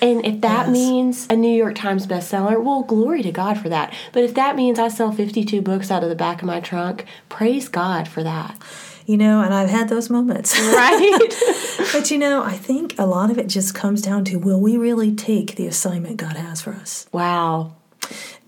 And 0.00 0.24
if 0.24 0.40
that 0.42 0.66
Yes. 0.66 0.72
means 0.72 1.26
a 1.30 1.36
New 1.36 1.54
York 1.54 1.74
Times 1.74 2.06
bestseller, 2.06 2.62
well, 2.62 2.82
glory 2.82 3.22
to 3.22 3.30
God 3.32 3.58
for 3.58 3.68
that. 3.68 3.92
But 4.12 4.24
if 4.24 4.34
that 4.34 4.56
means 4.56 4.78
I 4.78 4.88
sell 4.88 5.12
52 5.12 5.60
books 5.62 5.90
out 5.90 6.02
of 6.02 6.08
the 6.08 6.14
back 6.14 6.42
of 6.42 6.46
my 6.46 6.60
trunk, 6.60 7.04
praise 7.28 7.68
God 7.68 8.08
for 8.08 8.22
that. 8.22 8.56
You 9.06 9.16
know, 9.16 9.40
and 9.42 9.52
I've 9.52 9.68
had 9.70 9.88
those 9.88 10.08
moments. 10.10 10.58
Right? 10.60 11.34
but 11.92 12.10
you 12.10 12.18
know, 12.18 12.42
I 12.42 12.52
think 12.52 12.94
a 12.98 13.06
lot 13.06 13.30
of 13.30 13.38
it 13.38 13.48
just 13.48 13.74
comes 13.74 14.00
down 14.00 14.24
to 14.26 14.36
will 14.38 14.60
we 14.60 14.76
really 14.76 15.14
take 15.14 15.56
the 15.56 15.66
assignment 15.66 16.16
God 16.18 16.36
has 16.36 16.60
for 16.60 16.72
us? 16.72 17.06
wow. 17.12 17.74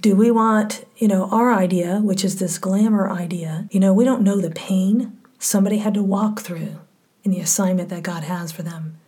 Do 0.00 0.14
we 0.14 0.30
want, 0.30 0.84
you 0.98 1.08
know, 1.08 1.30
our 1.30 1.50
idea, 1.54 1.98
which 2.00 2.24
is 2.24 2.38
this 2.38 2.58
glamour 2.58 3.08
idea? 3.10 3.66
You 3.70 3.80
know, 3.80 3.94
we 3.94 4.04
don't 4.04 4.20
know 4.22 4.38
the 4.38 4.50
pain 4.50 5.16
somebody 5.38 5.78
had 5.78 5.94
to 5.94 6.02
walk 6.02 6.40
through 6.40 6.80
in 7.22 7.30
the 7.30 7.40
assignment 7.40 7.88
that 7.88 8.02
God 8.02 8.24
has 8.24 8.52
for 8.52 8.62
them. 8.62 8.98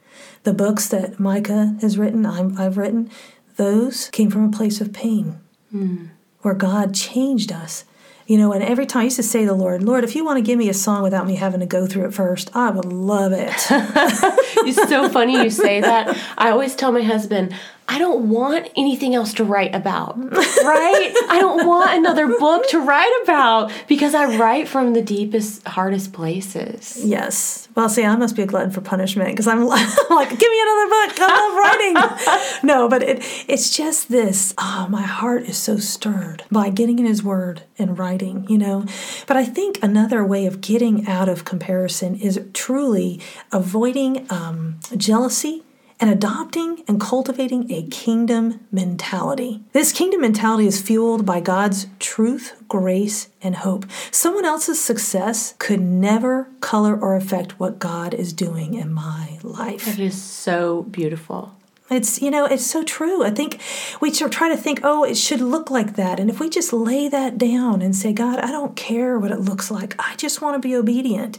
The 0.43 0.53
books 0.53 0.89
that 0.89 1.19
Micah 1.19 1.77
has 1.81 1.99
written, 1.99 2.25
i 2.25 2.63
have 2.63 2.77
written, 2.77 3.11
those 3.57 4.09
came 4.11 4.31
from 4.31 4.45
a 4.45 4.57
place 4.57 4.81
of 4.81 4.93
pain 4.93 5.41
mm. 5.75 6.09
where 6.41 6.55
God 6.55 6.95
changed 6.95 7.53
us. 7.53 7.85
You 8.27 8.39
know, 8.39 8.53
and 8.53 8.63
every 8.63 8.87
time 8.87 9.03
I 9.03 9.05
used 9.05 9.17
to 9.17 9.23
say 9.23 9.43
to 9.43 9.47
the 9.47 9.55
Lord, 9.55 9.85
Lord, 9.85 10.03
if 10.03 10.17
you 10.17 10.25
want 10.25 10.39
to 10.39 10.43
give 10.43 10.59
me 10.59 10.69
a 10.69 10.75
song 10.75 11.05
without 11.05 11.27
me 11.29 11.37
having 11.37 11.61
to 11.61 11.67
go 11.67 11.87
through 11.87 12.07
it 12.07 12.15
first, 12.15 12.51
I 12.57 12.71
would 12.71 12.85
love 12.85 13.33
it. 13.33 13.55
it's 13.71 14.89
so 14.89 15.09
funny 15.09 15.35
you 15.35 15.49
say 15.49 15.81
that. 15.81 16.17
I 16.37 16.51
always 16.51 16.75
tell 16.75 16.91
my 16.91 17.03
husband, 17.03 17.55
I 17.89 17.99
don't 17.99 18.29
want 18.29 18.69
anything 18.77 19.15
else 19.15 19.33
to 19.35 19.45
write 19.45 19.75
about, 19.75 20.19
right? 20.19 21.15
I 21.29 21.39
don't 21.41 21.67
want 21.67 21.97
another 21.97 22.27
book 22.27 22.69
to 22.71 22.81
write 22.81 23.21
about 23.23 23.71
because 23.87 24.15
I 24.15 24.37
write 24.37 24.67
from 24.67 24.93
the 24.93 25.03
deepest, 25.03 25.67
hardest 25.69 26.13
places. 26.13 26.99
Yes. 27.05 27.69
Well, 27.77 27.89
see, 27.89 28.05
I 28.05 28.17
must 28.17 28.35
be 28.35 28.43
a 28.43 28.47
glutton 28.47 28.73
for 28.73 28.81
punishment 28.81 29.31
because 29.31 29.47
I'm 29.49 29.65
like, 29.67 30.31
give 30.31 30.51
me 30.51 30.63
another 30.63 30.89
book. 30.89 31.17
I 31.21 31.95
love 31.95 32.33
writing. 32.35 32.63
no, 32.69 32.89
but 32.89 33.03
it 33.03 33.23
it's 33.47 33.77
just 33.77 34.09
this. 34.09 34.53
Oh, 34.59 34.89
my 34.91 35.03
heart 35.03 35.43
is 35.43 35.57
so 35.57 35.77
stirred 35.77 36.43
by 36.51 36.71
getting 36.71 36.99
in 36.99 37.07
His 37.07 37.23
Word 37.23 37.63
and 37.79 37.97
writing. 37.99 38.47
You 38.49 38.59
know, 38.59 38.85
but 39.27 39.37
I 39.37 39.45
think 39.45 39.79
another 39.83 40.25
way 40.25 40.47
of 40.47 40.61
getting 40.61 41.07
out 41.07 41.29
of 41.29 41.45
comparison 41.45 42.17
is 42.17 42.41
truly 42.53 43.21
avoiding 43.53 44.27
um, 44.31 44.81
jealousy 44.97 45.63
and 45.99 46.11
adopting 46.11 46.83
and 46.87 47.01
cultivating 47.01 47.71
a 47.73 47.83
kingdom 47.85 48.61
mentality. 48.71 49.63
This 49.73 49.93
kingdom 49.93 50.21
mentality 50.21 50.67
is 50.67 50.81
fueled 50.81 51.25
by 51.25 51.41
God's 51.41 51.87
truth, 51.99 52.63
grace, 52.69 53.29
and 53.41 53.57
hope. 53.57 53.87
Someone 54.11 54.45
else's 54.45 54.81
success 54.81 55.55
could 55.59 55.81
never 55.81 56.49
color 56.61 56.99
or 56.99 57.17
affect 57.17 57.59
what 57.59 57.79
God 57.79 58.15
is 58.15 58.33
doing 58.33 58.75
in 58.75 58.93
my 58.93 59.39
life. 59.43 59.87
That 59.87 59.99
is 59.99 60.21
so 60.21 60.83
beautiful. 60.85 61.55
It's, 61.89 62.21
you 62.21 62.31
know, 62.31 62.47
it's 62.47 62.67
so 62.67 62.83
true. 62.83 63.23
I 63.25 63.31
think 63.31 63.61
we 64.01 64.11
try 64.11 64.49
to 64.49 64.57
think, 64.57 64.81
oh, 64.83 65.05
it 65.05 65.17
should 65.17 65.41
look 65.41 65.71
like 65.71 65.95
that. 65.95 66.19
And 66.19 66.29
if 66.29 66.41
we 66.41 66.51
just 66.51 66.73
lay 66.73 67.09
that 67.09 67.39
down 67.39 67.81
and 67.81 67.95
say, 67.95 68.13
God, 68.13 68.41
I 68.41 68.51
don't 68.51 68.75
care 68.75 69.19
what 69.19 69.31
it 69.31 69.41
looks 69.41 69.71
like, 69.71 69.95
I 69.99 70.17
just 70.17 70.43
want 70.43 70.61
to 70.61 70.69
be 70.69 70.75
obedient. 70.75 71.39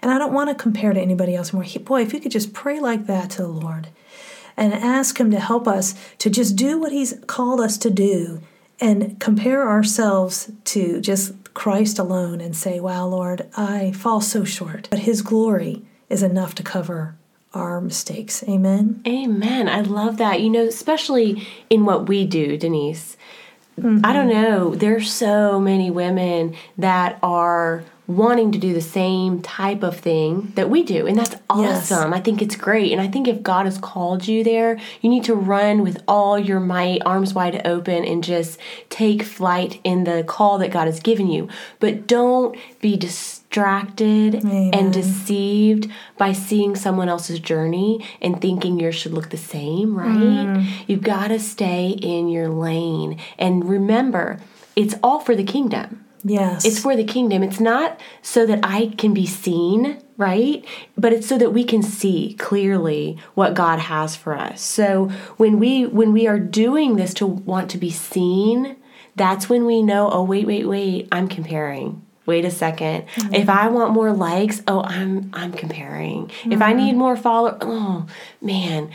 And 0.00 0.10
I 0.10 0.18
don't 0.18 0.32
want 0.32 0.48
to 0.48 0.54
compare 0.54 0.92
to 0.92 1.00
anybody 1.00 1.34
else 1.34 1.52
more. 1.52 1.64
Boy, 1.80 2.02
if 2.02 2.14
you 2.14 2.20
could 2.20 2.32
just 2.32 2.52
pray 2.52 2.80
like 2.80 3.06
that 3.06 3.30
to 3.30 3.42
the 3.42 3.48
Lord 3.48 3.88
and 4.56 4.72
ask 4.72 5.18
Him 5.18 5.30
to 5.32 5.40
help 5.40 5.66
us 5.66 5.94
to 6.18 6.30
just 6.30 6.56
do 6.56 6.78
what 6.78 6.92
He's 6.92 7.18
called 7.26 7.60
us 7.60 7.76
to 7.78 7.90
do 7.90 8.40
and 8.80 9.18
compare 9.20 9.68
ourselves 9.68 10.50
to 10.66 11.00
just 11.00 11.52
Christ 11.52 11.98
alone 11.98 12.40
and 12.40 12.56
say, 12.56 12.78
wow, 12.80 13.06
Lord, 13.06 13.48
I 13.56 13.92
fall 13.92 14.20
so 14.20 14.44
short. 14.44 14.88
But 14.88 15.00
His 15.00 15.20
glory 15.20 15.82
is 16.08 16.22
enough 16.22 16.54
to 16.54 16.62
cover 16.62 17.16
our 17.52 17.80
mistakes. 17.80 18.44
Amen. 18.44 19.02
Amen. 19.06 19.68
I 19.68 19.80
love 19.80 20.18
that. 20.18 20.40
You 20.40 20.50
know, 20.50 20.66
especially 20.66 21.46
in 21.68 21.84
what 21.84 22.08
we 22.08 22.24
do, 22.24 22.56
Denise. 22.56 23.16
Mm-hmm. 23.78 24.04
I 24.04 24.12
don't 24.12 24.28
know. 24.28 24.74
There's 24.74 25.12
so 25.12 25.58
many 25.58 25.90
women 25.90 26.54
that 26.76 27.18
are 27.22 27.84
wanting 28.06 28.50
to 28.50 28.58
do 28.58 28.74
the 28.74 28.80
same 28.80 29.40
type 29.40 29.84
of 29.84 29.96
thing 29.96 30.52
that 30.56 30.68
we 30.68 30.82
do. 30.82 31.06
And 31.06 31.16
that's 31.16 31.36
awesome. 31.48 32.10
Yes. 32.10 32.18
I 32.18 32.20
think 32.20 32.42
it's 32.42 32.56
great. 32.56 32.90
And 32.90 33.00
I 33.00 33.06
think 33.06 33.28
if 33.28 33.42
God 33.42 33.66
has 33.66 33.78
called 33.78 34.26
you 34.26 34.42
there, 34.42 34.78
you 35.00 35.08
need 35.08 35.24
to 35.24 35.34
run 35.34 35.82
with 35.82 36.02
all 36.08 36.36
your 36.36 36.58
might, 36.58 37.02
arms 37.06 37.34
wide 37.34 37.64
open, 37.64 38.04
and 38.04 38.24
just 38.24 38.58
take 38.88 39.22
flight 39.22 39.80
in 39.84 40.04
the 40.04 40.24
call 40.24 40.58
that 40.58 40.72
God 40.72 40.86
has 40.86 40.98
given 40.98 41.28
you. 41.28 41.48
But 41.78 42.08
don't 42.08 42.58
be 42.80 42.96
distracted 43.50 44.44
and 44.44 44.92
deceived 44.92 45.90
by 46.16 46.32
seeing 46.32 46.76
someone 46.76 47.08
else's 47.08 47.40
journey 47.40 48.04
and 48.22 48.40
thinking 48.40 48.78
yours 48.78 48.94
should 48.94 49.12
look 49.12 49.30
the 49.30 49.36
same, 49.36 49.96
right? 49.96 50.06
Mm. 50.06 50.66
You've 50.86 51.02
got 51.02 51.28
to 51.28 51.40
stay 51.40 51.90
in 51.90 52.28
your 52.28 52.48
lane. 52.48 53.18
And 53.38 53.68
remember, 53.68 54.38
it's 54.76 54.94
all 55.02 55.18
for 55.18 55.34
the 55.34 55.42
kingdom. 55.42 56.04
Yes. 56.22 56.64
It's 56.64 56.78
for 56.78 56.94
the 56.94 57.04
kingdom. 57.04 57.42
It's 57.42 57.58
not 57.58 57.98
so 58.22 58.46
that 58.46 58.60
I 58.62 58.92
can 58.96 59.14
be 59.14 59.26
seen, 59.26 60.00
right? 60.16 60.64
But 60.96 61.12
it's 61.12 61.26
so 61.26 61.36
that 61.38 61.52
we 61.52 61.64
can 61.64 61.82
see 61.82 62.34
clearly 62.38 63.18
what 63.34 63.54
God 63.54 63.80
has 63.80 64.14
for 64.14 64.36
us. 64.36 64.60
So 64.60 65.06
when 65.38 65.58
we 65.58 65.86
when 65.86 66.12
we 66.12 66.28
are 66.28 66.38
doing 66.38 66.96
this 66.96 67.14
to 67.14 67.26
want 67.26 67.70
to 67.70 67.78
be 67.78 67.90
seen, 67.90 68.76
that's 69.16 69.48
when 69.48 69.64
we 69.64 69.82
know, 69.82 70.10
oh 70.10 70.22
wait, 70.22 70.46
wait, 70.46 70.66
wait, 70.66 71.08
I'm 71.10 71.26
comparing. 71.26 72.02
Wait 72.30 72.44
a 72.44 72.48
2nd 72.48 73.06
mm-hmm. 73.06 73.34
If 73.34 73.48
I 73.48 73.66
want 73.66 73.92
more 73.92 74.12
likes, 74.12 74.62
oh, 74.68 74.82
I'm 74.82 75.30
I'm 75.32 75.52
comparing. 75.52 76.28
Mm-hmm. 76.28 76.52
If 76.52 76.62
I 76.62 76.70
mm-hmm. 76.70 76.78
need 76.78 76.96
more 76.96 77.16
followers, 77.16 77.58
oh 77.60 78.06
man, 78.40 78.90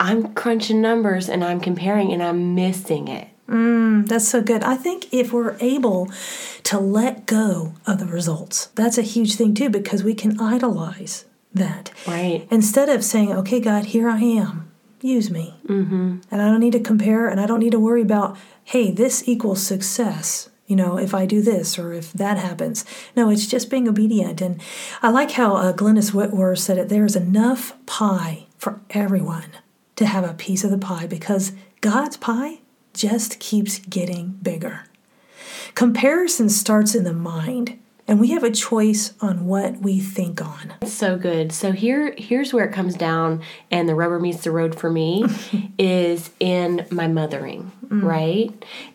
I'm 0.00 0.32
crunching 0.32 0.80
numbers 0.80 1.28
and 1.28 1.44
I'm 1.44 1.60
comparing 1.60 2.12
and 2.12 2.22
I'm 2.22 2.54
missing 2.54 3.08
it. 3.08 3.28
Mm, 3.48 4.08
that's 4.08 4.28
so 4.28 4.40
good. 4.42 4.62
I 4.62 4.76
think 4.76 5.12
if 5.12 5.32
we're 5.32 5.56
able 5.60 6.10
to 6.64 6.78
let 6.78 7.26
go 7.26 7.74
of 7.86 7.98
the 7.98 8.06
results, 8.06 8.66
that's 8.74 8.98
a 8.98 9.02
huge 9.02 9.34
thing 9.34 9.54
too, 9.54 9.70
because 9.70 10.02
we 10.02 10.14
can 10.14 10.40
idolize 10.40 11.24
that. 11.54 11.90
Right. 12.06 12.46
Instead 12.50 12.88
of 12.88 13.04
saying, 13.04 13.32
okay, 13.32 13.60
God, 13.60 13.86
here 13.86 14.08
I 14.08 14.20
am, 14.20 14.70
use 15.00 15.30
me. 15.30 15.54
Mm-hmm. 15.66 16.20
And 16.30 16.42
I 16.42 16.46
don't 16.46 16.60
need 16.60 16.72
to 16.72 16.80
compare 16.80 17.28
and 17.28 17.40
I 17.40 17.46
don't 17.46 17.60
need 17.60 17.72
to 17.72 17.80
worry 17.80 18.02
about, 18.02 18.36
hey, 18.64 18.90
this 18.90 19.26
equals 19.26 19.62
success. 19.62 20.50
You 20.68 20.76
know, 20.76 20.98
if 20.98 21.14
I 21.14 21.26
do 21.26 21.42
this 21.42 21.78
or 21.78 21.92
if 21.92 22.12
that 22.12 22.38
happens. 22.38 22.84
No, 23.16 23.30
it's 23.30 23.46
just 23.46 23.70
being 23.70 23.88
obedient. 23.88 24.40
And 24.40 24.60
I 25.02 25.10
like 25.10 25.32
how 25.32 25.56
uh, 25.56 25.72
Glynnis 25.72 26.12
Whitwer 26.12 26.54
said 26.56 26.78
it 26.78 26.88
there's 26.88 27.16
enough 27.16 27.74
pie 27.86 28.46
for 28.58 28.80
everyone 28.90 29.50
to 29.96 30.06
have 30.06 30.24
a 30.24 30.34
piece 30.34 30.62
of 30.62 30.70
the 30.70 30.78
pie 30.78 31.06
because 31.06 31.52
God's 31.80 32.16
pie 32.16 32.58
just 32.92 33.40
keeps 33.40 33.78
getting 33.80 34.38
bigger. 34.42 34.84
Comparison 35.74 36.48
starts 36.48 36.94
in 36.94 37.04
the 37.04 37.12
mind, 37.12 37.78
and 38.08 38.18
we 38.18 38.28
have 38.28 38.42
a 38.42 38.50
choice 38.50 39.12
on 39.20 39.44
what 39.44 39.76
we 39.76 40.00
think 40.00 40.40
on. 40.40 40.74
So 40.86 41.16
good. 41.18 41.52
So 41.52 41.72
here 41.72 42.14
here's 42.16 42.54
where 42.54 42.64
it 42.64 42.72
comes 42.72 42.94
down 42.94 43.42
and 43.70 43.86
the 43.86 43.94
rubber 43.94 44.18
meets 44.18 44.44
the 44.44 44.50
road 44.50 44.74
for 44.74 44.90
me 44.90 45.26
is 45.78 46.30
in 46.40 46.86
my 46.90 47.06
mothering, 47.06 47.70
mm. 47.86 48.02
right? 48.02 48.50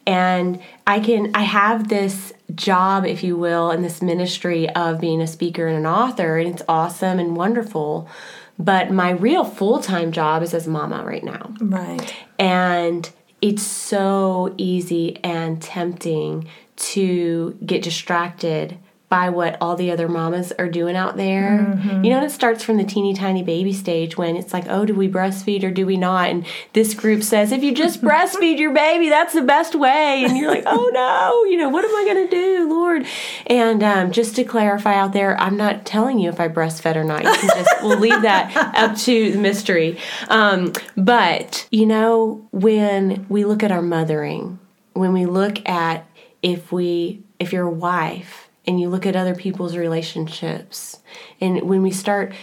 And 0.08 0.60
I 0.88 1.00
can 1.00 1.32
I 1.36 1.44
have 1.44 1.88
this 1.88 2.34
job 2.56 3.06
if 3.06 3.24
you 3.24 3.38
will 3.38 3.70
in 3.70 3.84
this 3.84 4.02
ministry 4.02 4.68
of 4.72 5.00
being 5.00 5.22
a 5.22 5.28
speaker 5.28 5.68
and 5.68 5.78
an 5.78 5.86
author 5.86 6.40
and 6.40 6.50
it's 6.50 6.64
awesome 6.68 7.20
and 7.20 7.38
wonderful. 7.38 8.10
But 8.58 8.92
my 8.92 9.12
real 9.12 9.44
full-time 9.46 10.12
job 10.12 10.44
is 10.44 10.54
as 10.54 10.68
mama 10.68 11.04
right 11.04 11.24
now. 11.24 11.54
Right. 11.60 12.16
And 12.38 13.10
it's 13.42 13.64
so 13.64 14.54
easy 14.58 15.20
and 15.24 15.62
tempting 15.62 16.48
to 16.76 17.58
get 17.66 17.82
distracted 17.82 18.78
by 19.14 19.30
what 19.30 19.56
all 19.62 19.76
the 19.76 19.92
other 19.92 20.10
mamas 20.10 20.52
are 20.58 20.68
doing 20.68 20.96
out 20.96 21.18
there. 21.18 21.60
Mm-hmm. 21.60 22.04
You 22.04 22.10
know, 22.10 22.24
it 22.24 22.32
starts 22.32 22.64
from 22.64 22.78
the 22.78 22.84
teeny 22.84 23.14
tiny 23.14 23.44
baby 23.44 23.72
stage 23.72 24.18
when 24.18 24.36
it's 24.36 24.52
like, 24.52 24.66
oh, 24.68 24.86
do 24.86 24.96
we 24.96 25.08
breastfeed 25.08 25.62
or 25.62 25.70
do 25.70 25.86
we 25.86 25.98
not? 25.98 26.32
And 26.32 26.48
this 26.74 26.96
group 26.96 27.22
says, 27.22 27.52
if 27.52 27.62
you 27.62 27.76
just 27.76 28.02
breastfeed 28.02 28.58
your 28.58 28.74
baby, 28.74 29.10
that's 29.10 29.36
the 29.36 29.44
best 29.44 29.76
way. 29.76 30.26
And 30.26 30.36
you're 30.36 30.50
like, 30.50 30.64
oh 30.66 30.90
no, 30.92 31.48
you 31.48 31.58
know, 31.58 31.70
what 31.70 31.86
am 31.86 31.92
I 31.92 32.12
going 32.12 32.28
to 32.28 32.36
do, 32.36 32.68
Lord? 32.68 33.06
And 33.46 33.84
um, 33.84 34.12
just 34.12 34.36
to 34.38 34.44
clarify 34.44 34.96
out 34.96 35.14
there, 35.14 35.40
I'm 35.40 35.58
not 35.58 35.86
telling 35.86 36.18
you 36.18 36.30
if 36.30 36.40
I 36.40 36.48
breastfed 36.48 36.96
or 36.96 37.04
not. 37.04 37.24
You 37.24 37.34
can 37.34 37.50
just, 37.50 37.84
we'll 37.84 38.00
leave 38.00 38.24
that 38.24 38.74
up 38.76 38.98
to 38.98 39.32
the 39.32 39.38
mystery. 39.38 40.00
Um, 40.30 40.74
but, 40.98 41.68
you 41.70 41.86
know, 41.86 42.48
when 42.52 43.28
we 43.30 43.46
look 43.46 43.62
at 43.62 43.72
our 43.72 43.84
mothering, 43.84 44.58
when 44.94 45.14
we 45.14 45.28
look 45.28 45.70
at 45.70 46.08
if 46.42 46.72
we, 46.72 47.22
if 47.38 47.54
you're 47.54 47.68
a 47.68 47.70
wife, 47.70 48.50
and 48.66 48.80
you 48.80 48.90
look 48.90 49.06
at 49.06 49.16
other 49.16 49.36
people's 49.36 49.76
relationships. 49.76 51.00
And 51.42 51.64
when 51.64 51.82
we 51.82 51.92
start 51.92 52.34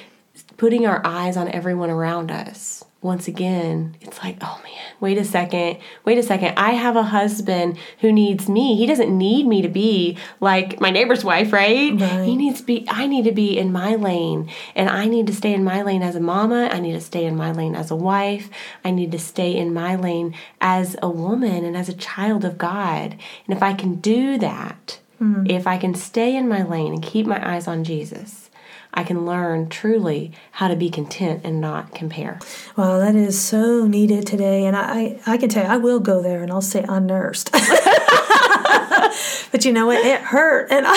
putting 0.57 0.87
our 0.87 1.01
eyes 1.05 1.37
on 1.37 1.49
everyone 1.49 1.91
around 1.91 2.31
us, 2.31 2.85
once 3.03 3.29
again, 3.29 3.97
it's 4.03 4.23
like, 4.23 4.37
oh 4.43 4.61
man, 4.63 4.95
wait 5.01 5.17
a 5.17 5.25
second, 5.25 5.79
wait 6.05 6.19
a 6.19 6.23
second. 6.23 6.53
I 6.59 6.73
have 6.73 6.97
a 6.97 7.03
husband 7.03 7.79
who 8.01 8.13
needs 8.13 8.47
me. 8.47 8.77
He 8.77 8.85
doesn't 8.85 9.17
need 9.17 9.47
me 9.47 9.63
to 9.63 9.69
be 9.69 10.19
like 10.39 10.81
my 10.83 10.91
neighbor's 10.91 11.25
wife, 11.25 11.51
right? 11.51 11.99
right? 11.99 12.25
He 12.25 12.37
needs 12.37 12.61
to 12.61 12.67
be, 12.67 12.85
I 12.91 13.07
need 13.07 13.25
to 13.25 13.33
be 13.33 13.57
in 13.59 13.73
my 13.73 13.95
lane. 13.95 14.51
And 14.75 14.91
I 14.91 15.07
need 15.07 15.27
to 15.29 15.35
stay 15.35 15.55
in 15.55 15.65
my 15.65 15.81
lane 15.81 16.03
as 16.03 16.15
a 16.15 16.21
mama. 16.21 16.69
I 16.71 16.81
need 16.81 16.93
to 16.93 17.01
stay 17.01 17.25
in 17.25 17.37
my 17.37 17.53
lane 17.53 17.75
as 17.75 17.91
a 17.91 17.97
wife. 17.97 18.51
I 18.85 18.91
need 18.91 19.13
to 19.13 19.19
stay 19.19 19.57
in 19.57 19.73
my 19.73 19.97
lane 19.97 20.35
as 20.61 20.95
a 21.01 21.09
woman 21.09 21.65
and 21.65 21.79
as 21.79 21.89
a 21.89 21.95
child 21.95 22.45
of 22.45 22.59
God. 22.59 23.17
And 23.47 23.57
if 23.57 23.63
I 23.63 23.73
can 23.73 23.95
do 23.95 24.37
that, 24.39 24.99
Mm. 25.21 25.51
If 25.51 25.67
I 25.67 25.79
can 25.79 25.95
stay 25.95 26.37
in 26.37 26.49
my 26.49 26.63
lane 26.63 26.95
and 26.95 27.03
keep 27.03 27.27
my 27.27 27.55
eyes 27.55 27.69
on 27.69 27.85
Jesus, 27.85 28.51
I 28.93 29.05
can 29.05 29.25
learn 29.25 29.69
truly 29.69 30.33
how 30.53 30.69
to 30.69 30.77
be 30.77 30.91
content 30.91 31.43
and 31.45 31.61
not 31.61 31.95
compare. 31.95 32.41
Well, 32.77 32.99
that 33.01 33.15
is 33.15 33.41
so 33.41 33.87
needed 33.87 34.27
today. 34.27 34.67
And 34.67 34.77
I, 34.77 35.21
I 35.27 35.37
can 35.37 35.49
tell 35.49 35.65
you, 35.65 35.71
I 35.71 35.77
will 35.77 36.01
go 36.01 36.21
there 36.23 36.43
and 36.43 36.51
I'll 36.51 36.61
say 36.61 36.83
unnursed. 36.83 37.53
but 39.53 39.65
you 39.65 39.73
know 39.73 39.87
what? 39.87 40.05
It 40.05 40.21
hurt, 40.21 40.71
and 40.71 40.87
I, 40.89 40.93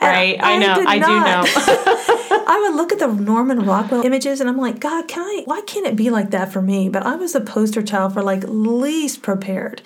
right. 0.00 0.40
I, 0.40 0.54
I 0.54 0.58
know. 0.58 0.84
I, 0.86 0.98
do 0.98 1.20
know. 1.20 1.44
I 2.50 2.58
would 2.62 2.74
look 2.74 2.90
at 2.90 2.98
the 2.98 3.06
Norman 3.06 3.60
Rockwell 3.60 4.04
images, 4.04 4.40
and 4.40 4.50
I'm 4.50 4.56
like, 4.56 4.80
God, 4.80 5.06
can 5.06 5.22
I? 5.22 5.42
Why 5.44 5.60
can't 5.60 5.86
it 5.86 5.94
be 5.94 6.10
like 6.10 6.30
that 6.30 6.52
for 6.52 6.60
me? 6.60 6.88
But 6.88 7.04
I 7.06 7.14
was 7.14 7.36
a 7.36 7.40
poster 7.40 7.80
child 7.80 8.12
for 8.12 8.24
like 8.24 8.42
least 8.44 9.22
prepared. 9.22 9.82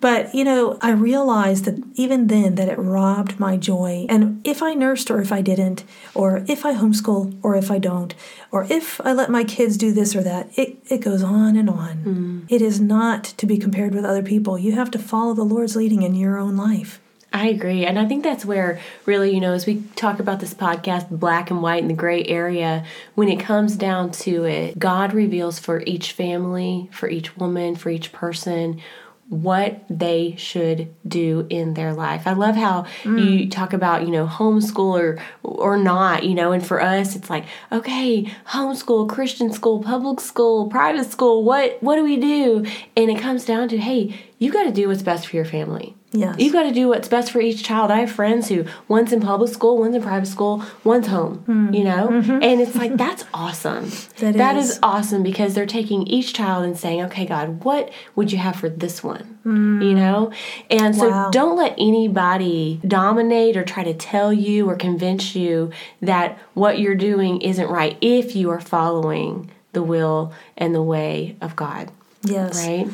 But 0.00 0.34
you 0.34 0.42
know, 0.42 0.78
I 0.80 0.92
realized 0.92 1.66
that 1.66 1.78
even 1.94 2.28
then 2.28 2.54
that 2.54 2.70
it 2.70 2.78
robbed 2.78 3.38
my 3.38 3.58
joy. 3.58 4.06
And 4.08 4.40
if 4.46 4.62
I 4.62 4.72
nursed 4.72 5.10
or 5.10 5.20
if 5.20 5.30
I 5.30 5.42
didn't, 5.42 5.84
or 6.14 6.42
if 6.48 6.64
I 6.64 6.74
homeschool 6.74 7.38
or 7.42 7.54
if 7.54 7.70
I 7.70 7.78
don't, 7.78 8.14
or 8.50 8.66
if 8.70 8.98
I 9.04 9.12
let 9.12 9.28
my 9.28 9.44
kids 9.44 9.76
do 9.76 9.92
this 9.92 10.16
or 10.16 10.22
that, 10.22 10.58
it, 10.58 10.78
it 10.86 11.02
goes 11.02 11.22
on 11.22 11.54
and 11.54 11.68
on. 11.68 11.96
Mm. 11.98 12.46
It 12.48 12.62
is 12.62 12.80
not 12.80 13.24
to 13.24 13.44
be 13.44 13.58
compared 13.58 13.94
with 13.94 14.06
other 14.06 14.22
people. 14.22 14.58
You 14.58 14.72
have 14.72 14.90
to 14.92 14.98
follow 14.98 15.34
the 15.34 15.44
Lord's 15.44 15.76
leading 15.76 16.00
in 16.00 16.14
your 16.14 16.38
own 16.38 16.56
life. 16.56 16.98
I 17.32 17.48
agree. 17.48 17.84
And 17.84 17.98
I 17.98 18.06
think 18.06 18.22
that's 18.24 18.46
where, 18.46 18.80
really, 19.04 19.34
you 19.34 19.40
know, 19.40 19.52
as 19.52 19.66
we 19.66 19.82
talk 19.94 20.20
about 20.20 20.40
this 20.40 20.54
podcast, 20.54 21.10
black 21.10 21.50
and 21.50 21.62
white 21.62 21.82
and 21.82 21.90
the 21.90 21.94
gray 21.94 22.24
area, 22.24 22.84
when 23.14 23.28
it 23.28 23.40
comes 23.40 23.76
down 23.76 24.10
to 24.12 24.44
it, 24.44 24.78
God 24.78 25.12
reveals 25.12 25.58
for 25.58 25.82
each 25.86 26.12
family, 26.12 26.88
for 26.92 27.08
each 27.08 27.36
woman, 27.36 27.76
for 27.76 27.90
each 27.90 28.12
person, 28.12 28.80
what 29.28 29.84
they 29.90 30.36
should 30.38 30.94
do 31.06 31.46
in 31.50 31.74
their 31.74 31.92
life. 31.92 32.26
I 32.26 32.32
love 32.32 32.54
how 32.54 32.86
mm. 33.02 33.40
you 33.40 33.50
talk 33.50 33.72
about, 33.72 34.02
you 34.02 34.10
know, 34.10 34.26
homeschool 34.26 34.98
or 34.98 35.18
or 35.42 35.76
not, 35.76 36.22
you 36.22 36.34
know, 36.34 36.52
and 36.52 36.64
for 36.64 36.80
us 36.80 37.16
it's 37.16 37.28
like, 37.28 37.44
okay, 37.72 38.32
homeschool, 38.46 39.08
Christian 39.08 39.52
school, 39.52 39.82
public 39.82 40.20
school, 40.20 40.68
private 40.68 41.10
school, 41.10 41.42
what 41.42 41.82
what 41.82 41.96
do 41.96 42.04
we 42.04 42.16
do? 42.16 42.64
And 42.96 43.10
it 43.10 43.18
comes 43.18 43.44
down 43.44 43.68
to, 43.70 43.78
hey, 43.78 44.14
you 44.38 44.52
got 44.52 44.64
to 44.64 44.70
do 44.70 44.88
what's 44.88 45.02
best 45.02 45.26
for 45.26 45.36
your 45.36 45.44
family. 45.44 45.94
Yes. 46.12 46.36
You've 46.38 46.52
got 46.52 46.64
to 46.64 46.72
do 46.72 46.88
what's 46.88 47.08
best 47.08 47.30
for 47.30 47.40
each 47.40 47.64
child. 47.64 47.90
I 47.90 48.00
have 48.00 48.10
friends 48.10 48.48
who 48.48 48.64
one's 48.88 49.12
in 49.12 49.20
public 49.20 49.52
school, 49.52 49.78
one's 49.78 49.94
in 49.94 50.02
private 50.02 50.26
school, 50.26 50.62
one's 50.84 51.06
home, 51.06 51.44
mm. 51.46 51.76
you 51.76 51.84
know? 51.84 52.08
Mm-hmm. 52.08 52.42
And 52.42 52.60
it's 52.60 52.74
like, 52.74 52.96
that's 52.96 53.24
awesome. 53.34 53.84
that, 54.18 54.34
that 54.34 54.56
is. 54.56 54.72
is. 54.72 54.78
awesome 54.82 55.22
because 55.22 55.54
they're 55.54 55.66
taking 55.66 56.06
each 56.06 56.34
child 56.34 56.64
and 56.64 56.76
saying, 56.76 57.02
okay, 57.02 57.26
God, 57.26 57.64
what 57.64 57.90
would 58.14 58.30
you 58.30 58.38
have 58.38 58.56
for 58.56 58.68
this 58.68 59.02
one? 59.02 59.38
Mm. 59.44 59.84
You 59.84 59.94
know? 59.94 60.32
And 60.70 60.94
so 60.94 61.08
wow. 61.08 61.30
don't 61.30 61.56
let 61.56 61.72
anybody 61.72 62.80
dominate 62.86 63.56
or 63.56 63.64
try 63.64 63.84
to 63.84 63.94
tell 63.94 64.32
you 64.32 64.68
or 64.68 64.76
convince 64.76 65.34
you 65.34 65.70
that 66.02 66.38
what 66.54 66.78
you're 66.78 66.94
doing 66.94 67.40
isn't 67.40 67.68
right 67.68 67.96
if 68.00 68.36
you 68.36 68.50
are 68.50 68.60
following 68.60 69.50
the 69.72 69.82
will 69.82 70.32
and 70.56 70.74
the 70.74 70.82
way 70.82 71.36
of 71.40 71.56
God. 71.56 71.90
Yes. 72.22 72.66
Right? 72.66 72.88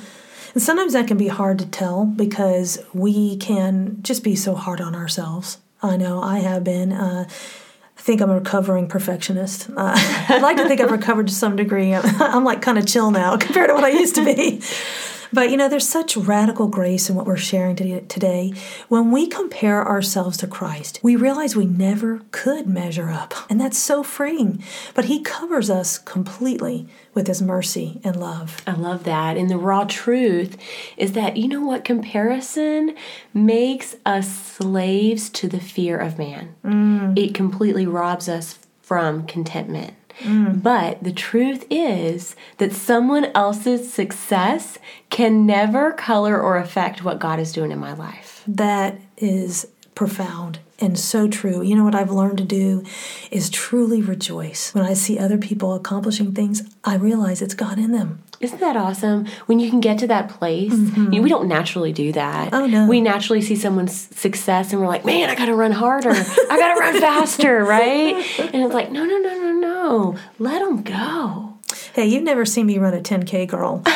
And 0.54 0.62
sometimes 0.62 0.92
that 0.92 1.06
can 1.06 1.16
be 1.16 1.28
hard 1.28 1.58
to 1.60 1.66
tell 1.66 2.04
because 2.04 2.78
we 2.92 3.36
can 3.36 3.98
just 4.02 4.22
be 4.22 4.36
so 4.36 4.54
hard 4.54 4.80
on 4.80 4.94
ourselves. 4.94 5.58
I 5.82 5.96
know 5.96 6.22
I 6.22 6.38
have 6.38 6.62
been. 6.62 6.92
Uh, 6.92 7.26
I 7.28 8.00
think 8.00 8.20
I'm 8.20 8.30
a 8.30 8.34
recovering 8.34 8.88
perfectionist. 8.88 9.70
Uh, 9.70 9.92
I'd 10.28 10.42
like 10.42 10.56
to 10.56 10.66
think 10.66 10.80
I've 10.80 10.90
recovered 10.90 11.28
to 11.28 11.34
some 11.34 11.56
degree. 11.56 11.94
I'm, 11.94 12.22
I'm 12.22 12.44
like 12.44 12.62
kind 12.62 12.78
of 12.78 12.86
chill 12.86 13.10
now 13.10 13.36
compared 13.38 13.68
to 13.68 13.74
what 13.74 13.84
I 13.84 13.90
used 13.90 14.14
to 14.16 14.24
be. 14.24 14.60
But 15.32 15.50
you 15.50 15.56
know, 15.56 15.68
there's 15.68 15.88
such 15.88 16.16
radical 16.16 16.68
grace 16.68 17.08
in 17.08 17.16
what 17.16 17.26
we're 17.26 17.36
sharing 17.36 17.76
today. 17.76 18.52
When 18.88 19.10
we 19.10 19.26
compare 19.26 19.86
ourselves 19.86 20.36
to 20.38 20.46
Christ, 20.46 21.00
we 21.02 21.16
realize 21.16 21.56
we 21.56 21.64
never 21.64 22.20
could 22.30 22.66
measure 22.66 23.08
up. 23.08 23.34
And 23.48 23.60
that's 23.60 23.78
so 23.78 24.02
freeing. 24.02 24.62
But 24.94 25.06
He 25.06 25.20
covers 25.20 25.70
us 25.70 25.98
completely 25.98 26.86
with 27.14 27.26
His 27.26 27.40
mercy 27.40 28.00
and 28.04 28.16
love. 28.16 28.62
I 28.66 28.72
love 28.72 29.04
that. 29.04 29.36
And 29.36 29.48
the 29.48 29.56
raw 29.56 29.84
truth 29.84 30.56
is 30.96 31.12
that, 31.12 31.36
you 31.36 31.48
know 31.48 31.62
what? 31.62 31.84
Comparison 31.84 32.94
makes 33.32 33.96
us 34.04 34.30
slaves 34.30 35.30
to 35.30 35.48
the 35.48 35.60
fear 35.60 35.98
of 35.98 36.18
man, 36.18 36.54
mm. 36.64 37.18
it 37.18 37.34
completely 37.34 37.86
robs 37.86 38.28
us 38.28 38.58
from 38.82 39.26
contentment. 39.26 39.94
Mm. 40.20 40.62
But 40.62 41.02
the 41.02 41.12
truth 41.12 41.64
is 41.70 42.36
that 42.58 42.72
someone 42.72 43.26
else's 43.34 43.92
success 43.92 44.78
can 45.10 45.46
never 45.46 45.92
color 45.92 46.40
or 46.40 46.56
affect 46.56 47.04
what 47.04 47.18
God 47.18 47.38
is 47.38 47.52
doing 47.52 47.72
in 47.72 47.78
my 47.78 47.92
life. 47.92 48.42
That 48.46 49.00
is 49.16 49.66
profound 49.94 50.58
and 50.78 50.98
so 50.98 51.28
true. 51.28 51.62
You 51.62 51.76
know 51.76 51.84
what 51.84 51.94
I've 51.94 52.10
learned 52.10 52.38
to 52.38 52.44
do 52.44 52.84
is 53.30 53.50
truly 53.50 54.02
rejoice. 54.02 54.74
When 54.74 54.84
I 54.84 54.94
see 54.94 55.18
other 55.18 55.38
people 55.38 55.74
accomplishing 55.74 56.32
things, 56.32 56.62
I 56.82 56.96
realize 56.96 57.40
it's 57.40 57.54
God 57.54 57.78
in 57.78 57.92
them. 57.92 58.22
Isn't 58.42 58.58
that 58.58 58.76
awesome? 58.76 59.26
When 59.46 59.60
you 59.60 59.70
can 59.70 59.80
get 59.80 59.98
to 59.98 60.08
that 60.08 60.28
place, 60.28 60.72
mm-hmm. 60.72 61.12
you 61.12 61.18
know, 61.20 61.22
we 61.22 61.28
don't 61.28 61.46
naturally 61.46 61.92
do 61.92 62.10
that. 62.12 62.52
Oh 62.52 62.66
no, 62.66 62.88
we 62.88 63.00
naturally 63.00 63.40
see 63.40 63.54
someone's 63.54 63.94
success 64.18 64.72
and 64.72 64.80
we're 64.80 64.88
like, 64.88 65.04
man, 65.04 65.30
I 65.30 65.36
got 65.36 65.46
to 65.46 65.54
run 65.54 65.70
harder, 65.70 66.10
I 66.10 66.56
got 66.58 66.74
to 66.74 66.80
run 66.80 67.00
faster, 67.00 67.64
right? 67.64 68.16
And 68.40 68.56
it's 68.56 68.74
like, 68.74 68.90
no, 68.90 69.04
no, 69.04 69.18
no, 69.18 69.38
no, 69.38 69.52
no, 69.52 70.18
let 70.40 70.58
them 70.58 70.82
go. 70.82 71.52
Hey, 71.94 72.06
you've 72.06 72.24
never 72.24 72.44
seen 72.44 72.66
me 72.66 72.78
run 72.78 72.94
a 72.94 73.00
10K, 73.00 73.46
girl. 73.46 73.82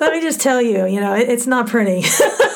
Let 0.00 0.12
me 0.12 0.20
just 0.20 0.40
tell 0.40 0.60
you, 0.60 0.86
you 0.86 1.00
know, 1.00 1.14
it, 1.14 1.28
it's 1.28 1.46
not 1.46 1.68
pretty. 1.68 2.02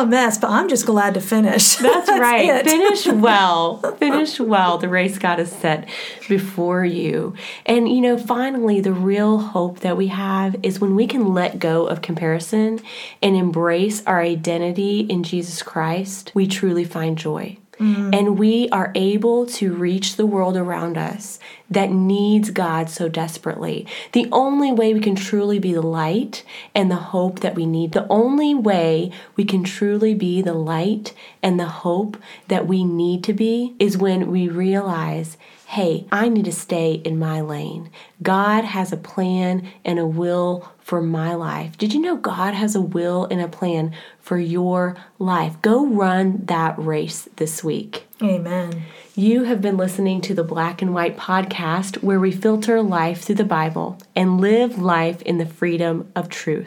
a 0.00 0.06
mess, 0.06 0.38
but 0.38 0.50
I'm 0.50 0.68
just 0.68 0.86
glad 0.86 1.14
to 1.14 1.20
finish. 1.20 1.76
That's, 1.76 2.06
That's 2.06 2.20
right. 2.20 2.64
Finish 2.64 3.06
well. 3.12 3.78
Finish 3.98 4.40
well. 4.40 4.78
The 4.78 4.88
race 4.88 5.18
God 5.18 5.38
has 5.38 5.52
set 5.52 5.88
before 6.28 6.84
you. 6.84 7.34
And, 7.66 7.88
you 7.88 8.00
know, 8.00 8.18
finally, 8.18 8.80
the 8.80 8.92
real 8.92 9.38
hope 9.38 9.80
that 9.80 9.96
we 9.96 10.08
have 10.08 10.56
is 10.62 10.80
when 10.80 10.96
we 10.96 11.06
can 11.06 11.34
let 11.34 11.58
go 11.58 11.86
of 11.86 12.02
comparison 12.02 12.80
and 13.22 13.36
embrace 13.36 14.04
our 14.06 14.20
identity 14.20 15.00
in 15.00 15.22
Jesus 15.22 15.62
Christ, 15.62 16.32
we 16.34 16.46
truly 16.46 16.84
find 16.84 17.16
joy. 17.16 17.58
Mm. 17.80 18.14
And 18.14 18.38
we 18.38 18.68
are 18.68 18.92
able 18.94 19.46
to 19.46 19.72
reach 19.72 20.16
the 20.16 20.26
world 20.26 20.56
around 20.56 20.98
us 20.98 21.38
that 21.70 21.90
needs 21.90 22.50
God 22.50 22.90
so 22.90 23.08
desperately. 23.08 23.86
The 24.12 24.28
only 24.30 24.70
way 24.70 24.92
we 24.92 25.00
can 25.00 25.16
truly 25.16 25.58
be 25.58 25.72
the 25.72 25.82
light 25.82 26.44
and 26.74 26.90
the 26.90 26.96
hope 26.96 27.40
that 27.40 27.54
we 27.54 27.64
need, 27.64 27.92
the 27.92 28.06
only 28.08 28.54
way 28.54 29.10
we 29.34 29.44
can 29.44 29.64
truly 29.64 30.14
be 30.14 30.42
the 30.42 30.52
light 30.52 31.14
and 31.42 31.58
the 31.58 31.68
hope 31.68 32.18
that 32.48 32.66
we 32.66 32.84
need 32.84 33.24
to 33.24 33.32
be 33.32 33.74
is 33.78 33.96
when 33.96 34.30
we 34.30 34.46
realize 34.48 35.38
hey, 35.70 36.04
I 36.10 36.28
need 36.28 36.46
to 36.46 36.52
stay 36.52 36.94
in 36.94 37.16
my 37.16 37.40
lane. 37.40 37.90
God 38.20 38.64
has 38.64 38.92
a 38.92 38.96
plan 38.96 39.70
and 39.84 40.00
a 40.00 40.06
will 40.06 40.68
for 40.90 41.00
my 41.00 41.36
life. 41.36 41.78
Did 41.78 41.94
you 41.94 42.00
know 42.00 42.16
God 42.16 42.52
has 42.52 42.74
a 42.74 42.80
will 42.80 43.28
and 43.30 43.40
a 43.40 43.46
plan 43.46 43.94
for 44.18 44.36
your 44.40 44.96
life? 45.20 45.54
Go 45.62 45.86
run 45.86 46.44
that 46.46 46.76
race 46.80 47.28
this 47.36 47.62
week. 47.62 48.08
Amen. 48.20 48.82
You 49.14 49.44
have 49.44 49.62
been 49.62 49.76
listening 49.76 50.20
to 50.22 50.34
the 50.34 50.42
Black 50.42 50.82
and 50.82 50.92
White 50.92 51.16
podcast 51.16 52.02
where 52.02 52.18
we 52.18 52.32
filter 52.32 52.82
life 52.82 53.22
through 53.22 53.36
the 53.36 53.44
Bible 53.44 53.98
and 54.16 54.40
live 54.40 54.82
life 54.82 55.22
in 55.22 55.38
the 55.38 55.46
freedom 55.46 56.10
of 56.16 56.28
truth. 56.28 56.66